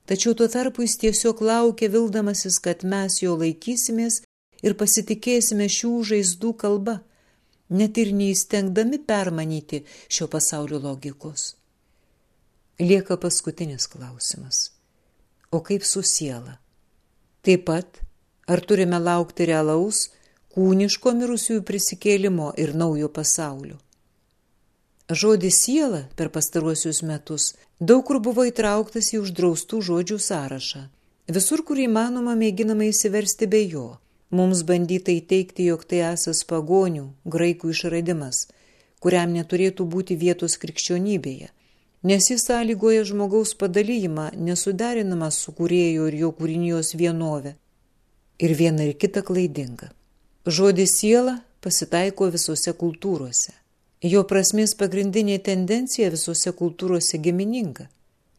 Tačiau 0.05 0.35
tuo 0.37 0.49
tarpu 0.53 0.85
jis 0.85 0.99
tiesiog 1.01 1.41
laukia 1.41 1.89
vildamasis, 1.89 2.59
kad 2.61 2.85
mes 2.85 3.23
jo 3.23 3.39
laikysimės 3.41 4.21
ir 4.65 4.77
pasitikėsime 4.81 5.69
šių 5.73 5.93
žaizdų 6.11 6.51
kalba, 6.61 6.99
net 7.73 7.97
ir 7.99 8.13
neįstengdami 8.13 9.01
permanyti 9.09 9.85
šio 10.09 10.29
pasaulio 10.29 10.81
logikos. 10.85 11.55
Lieka 12.81 13.17
paskutinis 13.23 13.87
klausimas. 13.89 14.71
O 15.51 15.63
kaip 15.65 15.85
su 15.87 16.03
siela? 16.03 16.59
Taip 17.45 17.65
pat, 17.69 18.01
ar 18.51 18.61
turime 18.61 18.99
laukti 18.99 19.47
realaus, 19.49 20.09
kūniško 20.53 21.15
mirusiųjų 21.17 21.63
prisikėlimo 21.65 22.53
ir 22.61 22.75
naujo 22.77 23.09
pasaulio? 23.09 23.79
Žodis 25.05 25.59
siela 25.67 26.07
per 26.17 26.31
pastaruosius 26.33 27.03
metus 27.05 27.53
daug 27.81 28.05
kur 28.07 28.21
buvo 28.21 28.45
įtrauktas 28.51 29.13
į 29.15 29.23
uždraustų 29.25 29.81
žodžių 29.89 30.19
sąrašą. 30.29 30.85
Visur, 31.37 31.65
kur 31.65 31.81
įmanoma, 31.81 32.37
mėginama 32.37 32.91
įsiversti 32.91 33.49
be 33.49 33.65
jo. 33.65 33.89
Mums 34.31 34.63
bandyta 34.69 35.13
įteikti, 35.15 35.71
jog 35.71 35.85
tai 35.89 36.05
esas 36.13 36.45
pagonių, 36.45 37.11
graikų 37.25 37.71
išradimas, 37.73 38.47
kuriam 39.01 39.33
neturėtų 39.37 39.87
būti 39.89 40.17
vietos 40.21 40.59
krikščionybėje 40.61 41.55
nes 42.05 42.31
jis 42.31 42.43
sąlygoja 42.47 43.05
žmogaus 43.05 43.55
padalyjimą 43.61 44.27
nesuderinamą 44.47 45.31
su 45.33 45.53
kūrėjo 45.59 46.09
ir 46.11 46.17
jo 46.23 46.31
kūrinijos 46.39 46.93
vienove. 47.01 47.55
Ir 48.45 48.53
viena 48.59 48.85
ir 48.85 48.97
kita 49.01 49.23
klaidinga. 49.25 49.89
Žodis 50.45 50.99
siela 51.01 51.39
pasitaiko 51.65 52.29
visose 52.35 52.75
kultūrose. 52.83 53.55
Jo 54.05 54.23
prasmės 54.29 54.75
pagrindinė 54.77 55.39
tendencija 55.41 56.11
visose 56.13 56.53
kultūrose 56.53 57.21
gimininga. 57.25 57.89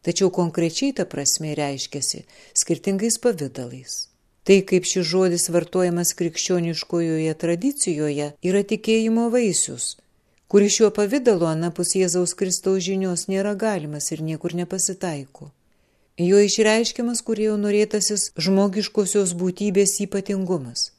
Tačiau 0.06 0.30
konkrečiai 0.30 0.94
ta 0.94 1.04
prasme 1.10 1.56
reiškiasi 1.58 2.22
skirtingais 2.54 3.18
pavydalais. 3.18 3.96
Tai, 4.46 4.60
kaip 4.62 4.86
šis 4.86 5.06
žodis 5.10 5.48
vartojamas 5.50 6.14
krikščioniškojoje 6.14 7.34
tradicijoje, 7.42 8.32
yra 8.46 8.62
tikėjimo 8.62 9.26
vaisius 9.34 9.96
kuris 10.48 10.76
šiuo 10.76 10.90
pavydalu 10.94 11.46
anapus 11.50 11.94
Jėzaus 11.98 12.34
Kristaus 12.38 12.84
žinios 12.86 13.26
nėra 13.30 13.54
galimas 13.58 14.12
ir 14.14 14.22
niekur 14.22 14.54
nepasitaiko. 14.54 15.50
Jo 16.16 16.40
išreiškiamas 16.40 17.20
kurėjo 17.26 17.56
norėtasis 17.60 18.30
žmogiškosios 18.40 19.34
būtybės 19.36 19.98
ypatingumas. 20.06 20.92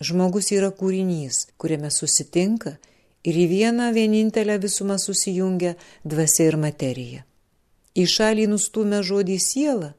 Žmogus 0.00 0.52
yra 0.54 0.70
kūrinys, 0.70 1.48
kuriame 1.58 1.90
susitinka 1.90 2.76
ir 3.24 3.34
į 3.34 3.46
vieną 3.50 3.92
vienintelę 3.94 4.58
visumą 4.62 4.98
susijungia 4.98 5.74
dvasia 6.04 6.48
ir 6.50 6.56
materija. 6.56 7.24
Į 7.98 8.04
šalį 8.06 8.46
nustumę 8.52 9.02
žodį 9.02 9.38
siela, 9.42 9.92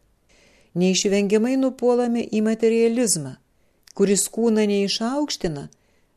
neišvengiamai 0.80 1.58
nupuolame 1.60 2.24
į 2.24 2.44
materializmą, 2.46 3.36
kuris 3.98 4.28
kūną 4.32 4.68
neišaukština, 4.70 5.68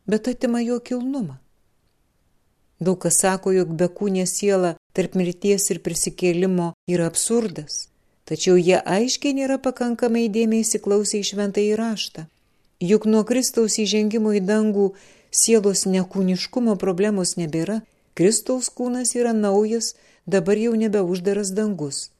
bet 0.06 0.28
atima 0.28 0.60
jo 0.62 0.78
kilnumą. 0.78 1.38
Daug 2.82 2.98
kas 3.04 3.20
sako, 3.22 3.52
jog 3.54 3.74
bekūnė 3.78 4.26
siela 4.26 4.74
tarp 4.94 5.14
mirties 5.18 5.68
ir 5.70 5.78
prisikėlimo 5.86 6.72
yra 6.90 7.06
absurdas, 7.10 7.88
tačiau 8.26 8.56
jie 8.58 8.78
aiškiai 8.78 9.36
nėra 9.38 9.58
pakankamai 9.62 10.28
dėmiai 10.34 10.66
įsiklausę 10.66 11.20
į 11.20 11.28
šventą 11.30 11.62
įraštą. 11.62 12.26
Juk 12.82 13.06
nuo 13.06 13.22
Kristaus 13.22 13.78
įžengimo 13.78 14.32
į 14.34 14.42
dangų 14.42 14.88
sielos 15.32 15.86
nekūniškumo 15.88 16.76
problemos 16.78 17.34
nebėra, 17.40 17.80
Kristaus 18.14 18.68
kūnas 18.68 19.14
yra 19.16 19.32
naujas, 19.32 19.94
dabar 20.26 20.60
jau 20.60 20.76
nebeuždaras 20.76 21.50
dangus. 21.56 22.10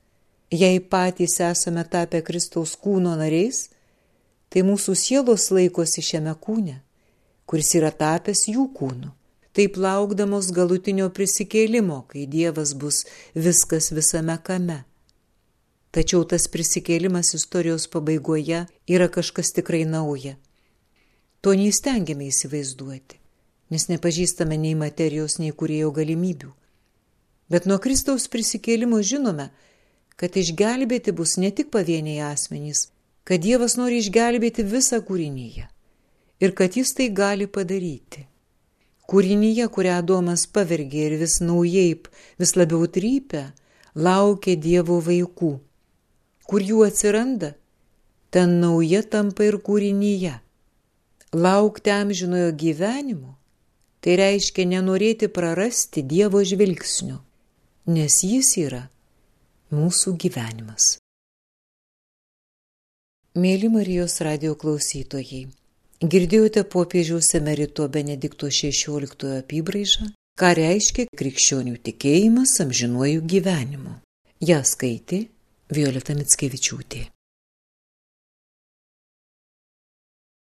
Jei 0.51 0.81
patys 0.81 1.39
esame 1.41 1.85
tapę 1.85 2.25
Kristaus 2.25 2.75
kūno 2.77 3.15
nariais, 3.21 3.69
tai 4.49 4.65
mūsų 4.67 4.97
sielos 4.97 5.51
laikosi 5.53 6.05
šiame 6.05 6.35
kūne, 6.41 6.81
kuris 7.47 7.75
yra 7.79 7.93
tapęs 7.93 8.49
jų 8.53 8.69
kūnu 8.77 9.13
taip 9.57 9.77
laukdamos 9.77 10.51
galutinio 10.57 11.09
prisikėlimo, 11.13 12.03
kai 12.09 12.25
Dievas 12.27 12.73
bus 12.75 13.05
viskas 13.35 13.91
visame 13.93 14.39
kame. 14.45 14.83
Tačiau 15.93 16.25
tas 16.25 16.49
prisikėlimas 16.49 17.35
istorijos 17.37 17.85
pabaigoje 17.93 18.65
yra 18.89 19.09
kažkas 19.13 19.53
tikrai 19.53 19.85
nauja. 19.85 20.39
To 21.43 21.57
neįstengiame 21.59 22.29
įsivaizduoti, 22.31 23.19
nes 23.75 23.89
nepažįstame 23.91 24.55
nei 24.63 24.77
materijos, 24.79 25.41
nei 25.43 25.51
kurėjo 25.51 25.91
galimybių. 25.97 26.53
Bet 27.51 27.67
nuo 27.67 27.81
Kristaus 27.83 28.29
prisikėlimo 28.31 29.01
žinome, 29.03 29.49
kad 30.17 30.39
išgelbėti 30.39 31.11
bus 31.19 31.35
ne 31.43 31.51
tik 31.51 31.73
pavieniai 31.75 32.29
asmenys, 32.31 32.93
kad 33.27 33.43
Dievas 33.43 33.75
nori 33.81 33.99
išgelbėti 33.99 34.63
visą 34.63 35.01
kūrinyje 35.03 35.67
ir 36.43 36.55
kad 36.59 36.79
jis 36.79 36.95
tai 36.95 37.09
gali 37.11 37.47
padaryti. 37.47 38.29
Kūrinyje, 39.11 39.67
kurią 39.75 39.99
Adomas 39.99 40.47
pavergė 40.47 41.09
ir 41.09 41.17
vis 41.21 41.41
naujai, 41.43 41.99
vis 42.39 42.55
labiau 42.55 42.87
trypia, 42.87 43.49
laukia 43.95 44.55
Dievo 44.57 45.01
vaikų. 45.03 45.53
Kur 46.47 46.65
jų 46.71 46.87
atsiranda, 46.87 47.53
ten 48.31 48.61
nauja 48.63 49.03
tampa 49.03 49.45
ir 49.51 49.59
kūrinyje. 49.59 50.39
Laukti 51.33 51.91
amžinojo 51.91 52.51
gyvenimo 52.53 53.37
Tai 54.03 54.17
reiškia 54.19 54.65
nenorėti 54.67 55.29
prarasti 55.31 56.03
Dievo 56.03 56.41
žvilgsnio, 56.43 57.21
nes 57.95 58.17
jis 58.27 58.49
yra 58.59 58.81
mūsų 59.71 60.17
gyvenimas. 60.25 60.97
Mėly 63.39 63.71
Marijos 63.73 64.19
radio 64.27 64.57
klausytojai, 64.59 65.45
girdėjote 66.03 66.67
popiežiaus 66.75 67.31
emerito 67.39 67.87
Benedikto 67.87 68.51
XVI 68.51 69.39
apibraižą, 69.39 70.11
ką 70.35 70.53
reiškia 70.59 71.07
krikščionių 71.23 71.79
tikėjimas 71.87 72.59
amžinuoju 72.67 73.23
gyvenimu. 73.23 74.01
Ja 74.43 74.65
skaitė 74.67 75.29
Violeta 75.71 76.19
Mitskevičiūtė. 76.19 77.07